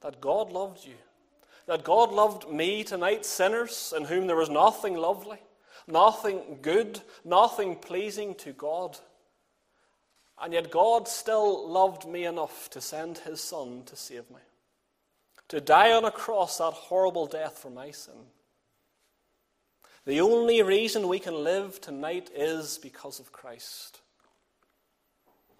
That 0.00 0.20
God 0.20 0.52
loved 0.52 0.84
you. 0.84 0.94
That 1.66 1.84
God 1.84 2.12
loved 2.12 2.50
me 2.50 2.84
tonight, 2.84 3.24
sinners, 3.24 3.94
in 3.96 4.04
whom 4.04 4.26
there 4.26 4.36
was 4.36 4.50
nothing 4.50 4.96
lovely, 4.96 5.38
nothing 5.86 6.58
good, 6.62 7.00
nothing 7.24 7.76
pleasing 7.76 8.34
to 8.36 8.52
God. 8.52 8.98
And 10.40 10.52
yet 10.52 10.70
God 10.70 11.06
still 11.06 11.68
loved 11.68 12.06
me 12.06 12.24
enough 12.24 12.68
to 12.70 12.80
send 12.80 13.18
his 13.18 13.40
Son 13.40 13.82
to 13.86 13.96
save 13.96 14.28
me, 14.30 14.40
to 15.48 15.60
die 15.60 15.92
on 15.92 16.04
a 16.04 16.10
cross 16.10 16.58
that 16.58 16.72
horrible 16.72 17.26
death 17.26 17.58
for 17.58 17.70
my 17.70 17.90
sin. 17.90 18.14
The 20.06 20.20
only 20.20 20.62
reason 20.62 21.08
we 21.08 21.18
can 21.18 21.44
live 21.44 21.80
tonight 21.80 22.30
is 22.34 22.78
because 22.78 23.20
of 23.20 23.32
Christ. 23.32 24.00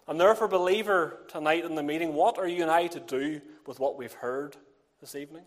And 0.07 0.19
therefore, 0.19 0.47
believer, 0.47 1.19
tonight 1.29 1.65
in 1.65 1.73
the 1.73 1.81
meeting, 1.81 2.13
what 2.13 2.37
are 2.37 2.47
you 2.47 2.61
and 2.61 2.69
I 2.69 2.87
to 2.87 2.99
do 2.99 3.41
with 3.65 3.79
what 3.79 3.97
we've 3.97 4.13
heard 4.13 4.55
this 5.01 5.15
evening? 5.15 5.45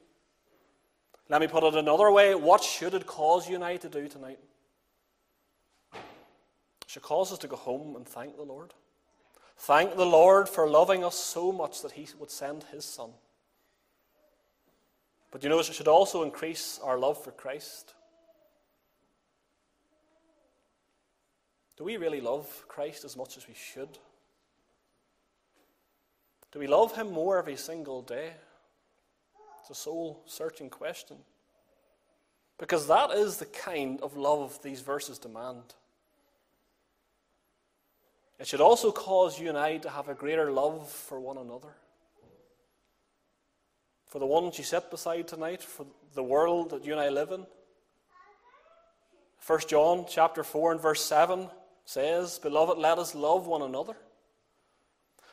Let 1.28 1.40
me 1.40 1.46
put 1.46 1.62
it 1.62 1.76
another 1.76 2.10
way. 2.10 2.34
What 2.34 2.64
should 2.64 2.94
it 2.94 3.06
cause 3.06 3.48
you 3.48 3.54
and 3.54 3.64
I 3.64 3.76
to 3.76 3.88
do 3.88 4.08
tonight? 4.08 4.40
Should 6.88 7.02
cause 7.02 7.32
us 7.32 7.38
to 7.40 7.48
go 7.48 7.56
home 7.56 7.96
and 7.96 8.08
thank 8.08 8.36
the 8.36 8.44
Lord. 8.44 8.72
Thank 9.58 9.94
the 9.94 10.06
Lord 10.06 10.48
for 10.48 10.66
loving 10.66 11.04
us 11.04 11.16
so 11.16 11.52
much 11.52 11.82
that 11.82 11.92
He 11.92 12.08
would 12.18 12.30
send 12.30 12.64
His 12.72 12.86
Son. 12.86 13.10
But 15.30 15.42
you 15.42 15.50
know, 15.50 15.58
it 15.58 15.66
should 15.66 15.86
also 15.86 16.22
increase 16.22 16.80
our 16.82 16.98
love 16.98 17.22
for 17.22 17.30
Christ. 17.30 17.92
Do 21.76 21.84
we 21.84 21.98
really 21.98 22.22
love 22.22 22.64
Christ 22.68 23.04
as 23.04 23.18
much 23.18 23.36
as 23.36 23.46
we 23.46 23.54
should? 23.54 23.98
Do 26.52 26.58
we 26.58 26.66
love 26.66 26.96
Him 26.96 27.12
more 27.12 27.36
every 27.38 27.56
single 27.56 28.00
day? 28.00 28.32
It's 29.60 29.68
a 29.68 29.74
soul 29.74 30.22
searching 30.24 30.70
question. 30.70 31.18
Because 32.56 32.86
that 32.86 33.10
is 33.10 33.36
the 33.36 33.44
kind 33.44 34.00
of 34.00 34.16
love 34.16 34.62
these 34.62 34.80
verses 34.80 35.18
demand. 35.18 35.74
It 38.38 38.46
should 38.46 38.60
also 38.60 38.92
cause 38.92 39.38
you 39.38 39.48
and 39.48 39.58
I 39.58 39.78
to 39.78 39.90
have 39.90 40.08
a 40.08 40.14
greater 40.14 40.52
love 40.52 40.88
for 40.88 41.18
one 41.18 41.38
another. 41.38 41.74
For 44.06 44.18
the 44.18 44.26
ones 44.26 44.58
you 44.58 44.64
sit 44.64 44.90
beside 44.90 45.28
tonight, 45.28 45.62
for 45.62 45.86
the 46.14 46.22
world 46.22 46.70
that 46.70 46.84
you 46.84 46.92
and 46.92 47.00
I 47.00 47.08
live 47.08 47.32
in. 47.32 47.46
1 49.46 49.60
John 49.68 50.06
chapter 50.08 50.44
4 50.44 50.72
and 50.72 50.80
verse 50.80 51.04
7 51.04 51.48
says, 51.84 52.38
Beloved, 52.38 52.78
let 52.78 52.98
us 52.98 53.14
love 53.14 53.46
one 53.46 53.62
another. 53.62 53.96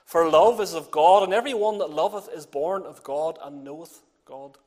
For 0.06 0.30
love 0.30 0.62
is 0.62 0.74
of 0.74 0.92
God, 0.92 1.24
and 1.24 1.34
every 1.34 1.54
one 1.54 1.80
that 1.80 1.90
loveth 1.90 2.30
is 2.34 2.46
born 2.46 2.84
of 2.84 3.04
God 3.04 3.40
and 3.44 3.64
knoweth 3.64 4.04
God. 4.26 4.58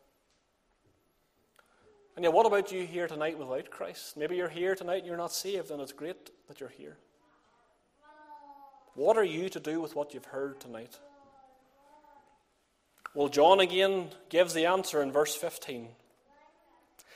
And 2.17 2.25
yet, 2.25 2.33
what 2.33 2.47
about 2.47 2.73
you 2.73 2.85
here 2.85 3.07
tonight 3.07 3.39
without 3.39 3.71
Christ? 3.71 4.17
Maybe 4.17 4.37
you're 4.37 4.49
here 4.49 4.75
tonight 4.75 4.99
and 4.99 5.07
you're 5.07 5.17
not 5.17 5.33
saved, 5.33 5.71
and 5.71 5.81
it's 5.81 5.93
great 5.93 6.31
that 6.49 6.59
you're 6.61 6.69
here. 6.69 6.97
What 8.99 9.17
are 9.17 9.23
you 9.23 9.49
to 9.51 9.61
do 9.61 9.81
with 9.81 9.95
what 9.95 10.13
you've 10.13 10.25
heard 10.25 10.59
tonight? 10.59 10.99
Well, 13.15 13.29
John 13.29 13.61
again 13.61 14.09
gives 14.29 14.55
the 14.55 14.67
answer 14.67 15.01
in 15.01 15.13
verse 15.13 15.37
15. 15.37 15.87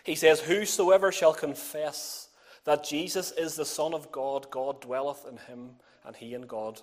He 0.05 0.15
says, 0.15 0.43
Whosoever 0.43 1.11
shall 1.11 1.35
confess 1.35 2.29
that 2.67 2.85
Jesus 2.85 3.33
is 3.33 3.57
the 3.57 3.65
Son 3.65 3.95
of 3.95 4.13
God, 4.13 4.49
God 4.53 4.81
dwelleth 4.81 5.27
in 5.29 5.39
him, 5.39 5.71
and 6.07 6.15
he 6.15 6.35
in 6.35 6.43
God. 6.43 6.81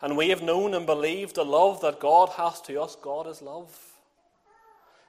And 0.00 0.16
we 0.16 0.28
have 0.28 0.40
known 0.40 0.72
and 0.72 0.86
believed 0.86 1.34
the 1.34 1.44
love 1.44 1.80
that 1.80 1.98
God 1.98 2.28
hath 2.28 2.62
to 2.66 2.80
us. 2.80 2.94
God 2.94 3.26
is 3.26 3.42
love. 3.42 3.76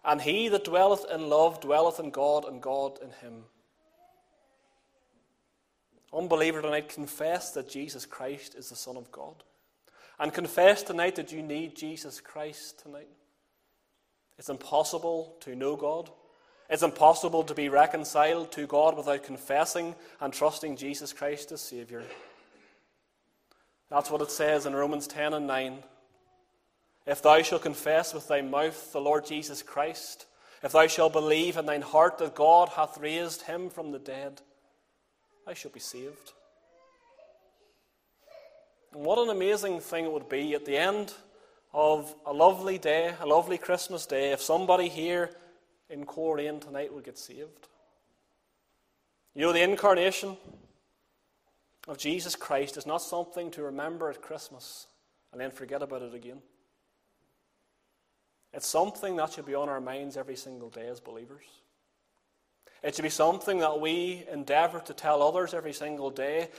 And 0.04 0.22
he 0.24 0.50
that 0.50 0.66
dwelleth 0.66 1.06
in 1.14 1.30
love 1.30 1.62
dwelleth 1.62 2.00
in 2.00 2.10
God, 2.10 2.46
and 2.46 2.60
God 2.60 2.98
in 3.00 3.12
him. 3.12 3.44
Unbeliever 6.14 6.62
tonight, 6.62 6.90
confess 6.90 7.52
that 7.52 7.70
Jesus 7.70 8.06
Christ 8.06 8.56
is 8.56 8.70
the 8.70 8.76
Son 8.76 8.98
of 8.98 9.12
God. 9.12 9.44
And 10.20 10.34
confess 10.34 10.84
tonight 10.84 11.16
that 11.16 11.32
you 11.32 11.42
need 11.42 11.76
Jesus 11.76 12.20
Christ 12.20 12.84
tonight. 12.84 13.08
It's 14.38 14.50
impossible 14.50 15.36
to 15.42 15.56
know 15.56 15.76
God. 15.76 16.10
It's 16.70 16.84
impossible 16.84 17.44
to 17.44 17.54
be 17.54 17.70
reconciled 17.70 18.52
to 18.54 18.68
God 18.68 18.96
without 18.96 19.24
confessing 19.24 19.96
and 20.20 20.34
trusting 20.34 20.78
Jesus 20.78 21.12
Christ 21.14 21.52
as 21.52 21.62
Saviour. 21.62 22.04
That's 23.90 24.10
what 24.10 24.22
it 24.22 24.32
says 24.32 24.66
in 24.66 24.74
Romans 24.74 25.06
10 25.08 25.34
and 25.34 25.48
9. 25.48 25.84
If 27.06 27.22
thou 27.22 27.42
shalt 27.42 27.64
confess 27.64 28.14
with 28.14 28.28
thy 28.28 28.42
mouth 28.42 28.94
the 28.94 29.02
Lord 29.02 29.26
Jesus 29.26 29.62
Christ, 29.62 30.28
if 30.64 30.72
thou 30.72 30.88
shalt 30.88 31.14
believe 31.14 31.58
in 31.58 31.66
thine 31.66 31.82
heart 31.82 32.20
that 32.20 32.36
God 32.36 32.70
hath 32.70 32.98
raised 32.98 33.44
him 33.44 33.70
from 33.70 33.92
the 33.92 34.00
dead, 34.00 34.42
thou 35.46 35.54
shalt 35.54 35.74
be 35.74 35.80
saved. 35.80 36.34
And 38.94 39.04
what 39.04 39.20
an 39.20 39.30
amazing 39.30 39.80
thing 39.80 40.06
it 40.06 40.12
would 40.12 40.30
be 40.30 40.54
at 40.54 40.66
the 40.66 40.78
end 40.78 41.14
of 41.74 42.14
a 42.26 42.34
lovely 42.34 42.78
day, 42.78 43.14
a 43.22 43.26
lovely 43.26 43.58
Christmas 43.58 44.06
day, 44.06 44.32
if 44.32 44.42
somebody 44.42 44.90
here 44.90 45.32
in 45.90 46.06
Coleraine 46.06 46.60
tonight 46.60 46.94
would 46.94 47.06
get 47.06 47.18
saved. 47.18 47.68
You 49.34 49.44
know, 49.44 49.54
the 49.54 49.64
incarnation, 49.64 50.36
of 51.88 51.98
Jesus 51.98 52.36
Christ 52.36 52.78
is 52.78 52.86
not 52.86 53.02
something 53.02 53.52
to 53.52 53.64
remember 53.64 54.10
at 54.10 54.22
Christmas 54.22 54.88
and 55.32 55.42
then 55.42 55.52
forget 55.52 55.82
about 55.82 56.02
it 56.02 56.14
again. 56.14 56.42
It's 58.54 58.68
something 58.68 59.16
that 59.16 59.32
should 59.32 59.46
be 59.46 59.56
on 59.56 59.70
our 59.70 59.82
minds 59.82 60.18
every 60.18 60.36
single 60.36 60.70
day 60.70 60.88
as 60.88 61.00
believers. 61.00 61.46
It 62.84 62.96
should 62.96 63.04
be 63.04 63.10
something 63.10 63.60
that 63.60 63.80
we 63.80 64.26
endeavor 64.32 64.80
to 64.80 64.94
tell 64.94 65.22
others 65.22 65.54
every 65.54 65.74
single 65.74 66.10
day 66.10 66.50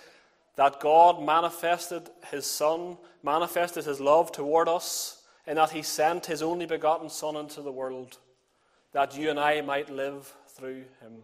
that 0.57 0.81
God 0.81 1.23
manifested 1.23 2.11
His 2.31 2.47
Son, 2.47 2.97
manifested 3.23 3.85
His 3.85 4.01
love 4.01 4.31
toward 4.31 4.69
us, 4.69 5.23
and 5.47 5.59
that 5.59 5.71
He 5.71 5.83
sent 5.83 6.27
His 6.27 6.43
only 6.43 6.67
begotten 6.67 7.09
Son 7.09 7.37
into 7.37 7.63
the 7.63 7.73
world, 7.73 8.19
that 8.93 9.17
you 9.17 9.31
and 9.31 9.41
I 9.41 9.61
might 9.63 9.91
live 9.91 10.33
through 10.49 10.85
Him. 11.01 11.23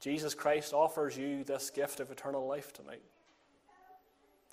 Jesus 0.00 0.34
Christ 0.34 0.72
offers 0.72 1.16
you 1.16 1.44
this 1.44 1.70
gift 1.70 2.00
of 2.00 2.10
eternal 2.10 2.46
life 2.46 2.72
tonight. 2.72 3.02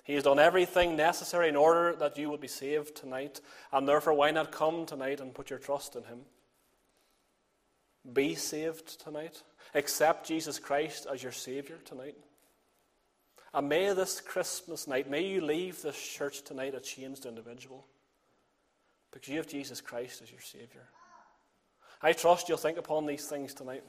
He 0.04 0.14
has 0.14 0.24
done 0.24 0.38
everything 0.38 0.96
necessary 0.96 1.48
in 1.48 1.56
order 1.56 1.94
that 1.96 2.18
you 2.18 2.30
would 2.30 2.40
be 2.40 2.48
saved 2.48 2.96
tonight, 2.96 3.40
and 3.72 3.88
therefore, 3.88 4.14
why 4.14 4.32
not 4.32 4.52
come 4.52 4.84
tonight 4.84 5.20
and 5.20 5.34
put 5.34 5.50
your 5.50 5.58
trust 5.58 5.96
in 5.96 6.04
Him? 6.04 6.20
Be 8.12 8.34
saved 8.34 9.00
tonight. 9.00 9.42
Accept 9.74 10.26
Jesus 10.26 10.58
Christ 10.58 11.06
as 11.12 11.22
your 11.22 11.32
Savior 11.32 11.78
tonight. 11.84 12.16
And 13.52 13.68
may 13.68 13.92
this 13.92 14.20
Christmas 14.20 14.86
night, 14.86 15.10
may 15.10 15.22
you 15.22 15.40
leave 15.40 15.82
this 15.82 16.00
church 16.00 16.42
tonight 16.42 16.74
a 16.74 16.80
changed 16.80 17.26
individual 17.26 17.84
because 19.10 19.28
you 19.28 19.36
have 19.38 19.48
Jesus 19.48 19.80
Christ 19.80 20.22
as 20.22 20.30
your 20.30 20.40
Savior. 20.40 20.88
I 22.00 22.12
trust 22.12 22.48
you'll 22.48 22.58
think 22.58 22.78
upon 22.78 23.06
these 23.06 23.26
things 23.26 23.52
tonight. 23.52 23.82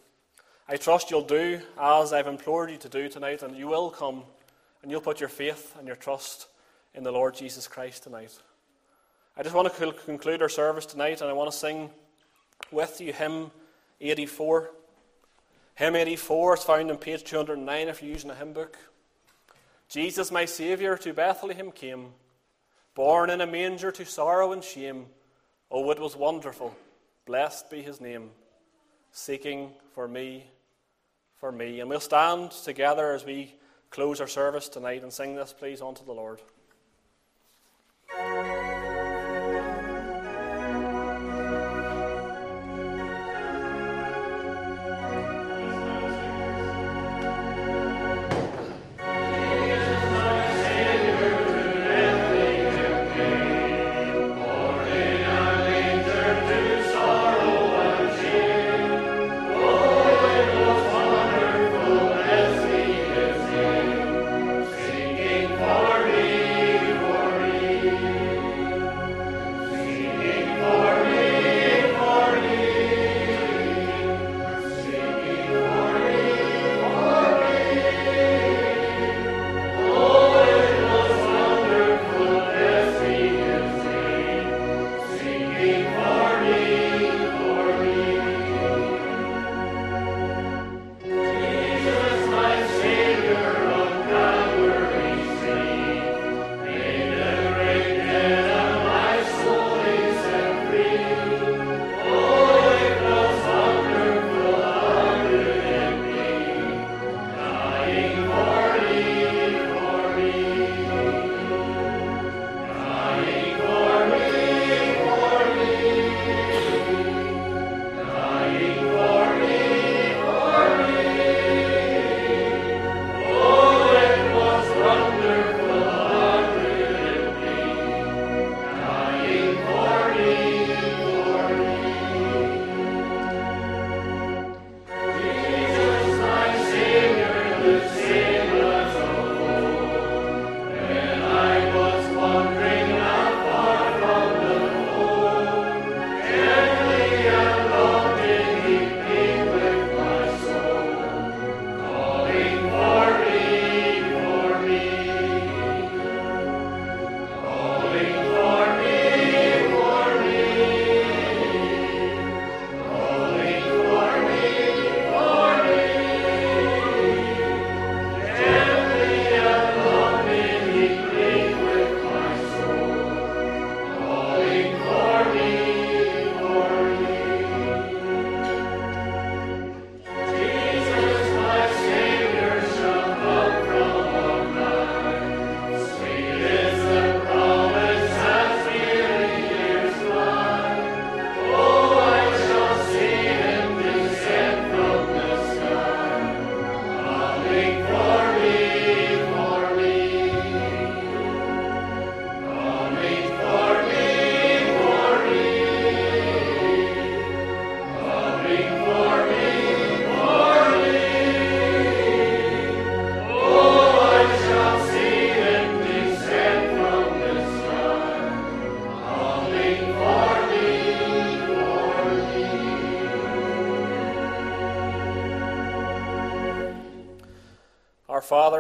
I 0.68 0.78
trust 0.78 1.12
you'll 1.12 1.22
do 1.22 1.62
as 1.80 2.12
I've 2.12 2.28
implored 2.28 2.72
you 2.72 2.78
to 2.78 2.90
do 2.90 3.08
tonight, 3.08 3.44
and 3.44 3.56
you 3.56 3.68
will 3.68 3.90
come 3.90 4.24
and 4.82 4.92
you'll 4.92 5.02
put 5.02 5.20
your 5.20 5.30
faith 5.30 5.76
and 5.78 5.88
your 5.88 5.96
trust 5.96 6.48
in 6.94 7.04
the 7.04 7.12
Lord 7.12 7.36
Jesus 7.36 7.68
Christ 7.68 8.04
tonight. 8.04 8.38
I 9.38 9.44
just 9.44 9.56
want 9.56 9.74
to 9.74 9.92
conclude 10.06 10.42
our 10.42 10.50
service 10.50 10.86
tonight, 10.86 11.22
and 11.22 11.30
I 11.30 11.34
want 11.34 11.52
to 11.52 11.58
sing 11.58 11.90
with 12.72 13.00
you 13.00 13.14
hymn 13.14 13.52
84. 14.02 14.72
Hymn 15.76 15.96
84 15.96 16.58
is 16.58 16.64
found 16.64 16.92
on 16.92 16.98
page 16.98 17.24
209 17.24 17.88
if 17.88 18.02
you're 18.02 18.12
using 18.12 18.32
a 18.32 18.36
hymn 18.36 18.54
book. 18.54 18.78
Jesus, 19.88 20.32
my 20.32 20.46
Saviour, 20.46 20.98
to 20.98 21.14
Bethlehem 21.14 21.72
came, 21.72 22.14
born 22.96 23.30
in 23.30 23.42
a 23.42 23.48
manger 23.48 23.92
to 23.92 24.06
sorrow 24.06 24.52
and 24.52 24.64
shame. 24.64 25.08
Oh, 25.70 25.90
it 25.92 26.00
was 26.00 26.16
wonderful, 26.16 26.76
blessed 27.26 27.70
be 27.70 27.82
his 27.82 28.00
name, 28.00 28.30
seeking 29.12 29.72
for 29.94 30.08
me 30.08 30.46
for 31.42 31.52
me. 31.52 31.80
And 31.80 31.90
we'll 31.90 32.00
stand 32.00 32.52
together 32.52 33.12
as 33.14 33.26
we 33.26 33.56
close 33.90 34.22
our 34.22 34.28
service 34.28 34.70
tonight 34.70 35.02
and 35.02 35.12
sing 35.12 35.36
this, 35.36 35.52
please, 35.52 35.82
unto 35.82 36.06
the 36.06 36.14
Lord. 36.14 36.40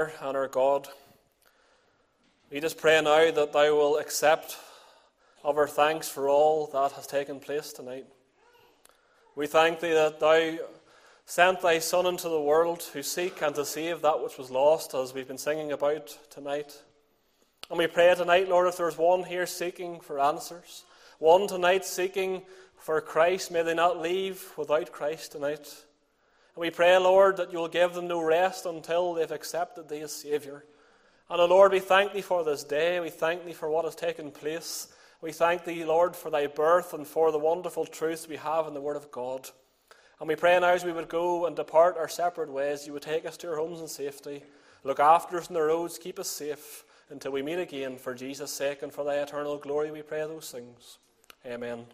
Father 0.01 0.27
and 0.27 0.37
our 0.37 0.47
God, 0.47 0.87
we 2.49 2.59
just 2.59 2.77
pray 2.77 2.99
now 3.01 3.29
that 3.29 3.53
Thou 3.53 3.75
will 3.75 3.97
accept 3.97 4.57
of 5.43 5.57
our 5.57 5.67
thanks 5.67 6.09
for 6.09 6.27
all 6.27 6.67
that 6.73 6.93
has 6.93 7.05
taken 7.05 7.39
place 7.39 7.71
tonight. 7.71 8.05
We 9.35 9.45
thank 9.45 9.79
Thee 9.79 9.93
that 9.93 10.19
Thou 10.19 10.57
sent 11.25 11.61
Thy 11.61 11.77
Son 11.77 12.07
into 12.07 12.29
the 12.29 12.41
world 12.41 12.79
to 12.93 13.03
seek 13.03 13.43
and 13.43 13.53
to 13.53 13.63
save 13.63 14.01
that 14.01 14.23
which 14.23 14.39
was 14.39 14.49
lost, 14.49 14.95
as 14.95 15.13
we've 15.13 15.27
been 15.27 15.37
singing 15.37 15.71
about 15.71 16.17
tonight. 16.31 16.81
And 17.69 17.77
we 17.77 17.85
pray 17.85 18.13
tonight, 18.15 18.49
Lord, 18.49 18.67
if 18.67 18.77
there's 18.77 18.97
one 18.97 19.23
here 19.23 19.45
seeking 19.45 19.99
for 19.99 20.19
answers, 20.19 20.83
one 21.19 21.47
tonight 21.47 21.85
seeking 21.85 22.41
for 22.75 22.99
Christ, 23.01 23.51
may 23.51 23.61
they 23.61 23.75
not 23.75 24.01
leave 24.01 24.51
without 24.57 24.91
Christ 24.91 25.33
tonight. 25.33 25.71
And 26.55 26.61
we 26.61 26.69
pray, 26.69 26.97
Lord, 26.97 27.37
that 27.37 27.51
you 27.51 27.59
will 27.59 27.67
give 27.67 27.93
them 27.93 28.07
no 28.07 28.21
rest 28.21 28.65
until 28.65 29.13
they've 29.13 29.31
accepted 29.31 29.87
Thee 29.87 30.01
as 30.01 30.11
Saviour. 30.11 30.65
And, 31.29 31.39
oh 31.39 31.45
Lord, 31.45 31.71
we 31.71 31.79
thank 31.79 32.11
Thee 32.11 32.21
for 32.21 32.43
this 32.43 32.63
day. 32.63 32.99
We 32.99 33.09
thank 33.09 33.45
Thee 33.45 33.53
for 33.53 33.69
what 33.69 33.85
has 33.85 33.95
taken 33.95 34.31
place. 34.31 34.89
We 35.21 35.31
thank 35.31 35.63
Thee, 35.63 35.85
Lord, 35.85 36.15
for 36.15 36.29
Thy 36.29 36.47
birth 36.47 36.93
and 36.93 37.07
for 37.07 37.31
the 37.31 37.39
wonderful 37.39 37.85
truths 37.85 38.27
we 38.27 38.35
have 38.35 38.67
in 38.67 38.73
the 38.73 38.81
Word 38.81 38.97
of 38.97 39.11
God. 39.11 39.49
And 40.19 40.27
we 40.27 40.35
pray 40.35 40.59
now 40.59 40.69
as 40.69 40.83
we 40.83 40.91
would 40.91 41.07
go 41.07 41.45
and 41.45 41.55
depart 41.55 41.97
our 41.97 42.09
separate 42.09 42.51
ways, 42.51 42.85
you 42.85 42.93
would 42.93 43.01
take 43.01 43.25
us 43.25 43.37
to 43.37 43.49
our 43.49 43.55
homes 43.55 43.79
in 43.79 43.87
safety, 43.87 44.43
look 44.83 44.99
after 44.99 45.37
us 45.37 45.47
in 45.47 45.53
the 45.53 45.61
roads, 45.61 45.97
keep 45.97 46.19
us 46.19 46.27
safe 46.27 46.83
until 47.09 47.31
we 47.31 47.41
meet 47.41 47.59
again. 47.59 47.97
For 47.97 48.13
Jesus' 48.13 48.51
sake 48.51 48.83
and 48.83 48.91
for 48.91 49.05
Thy 49.05 49.15
eternal 49.15 49.57
glory, 49.57 49.89
we 49.89 50.01
pray 50.01 50.19
those 50.21 50.51
things. 50.51 50.97
Amen. 51.45 51.85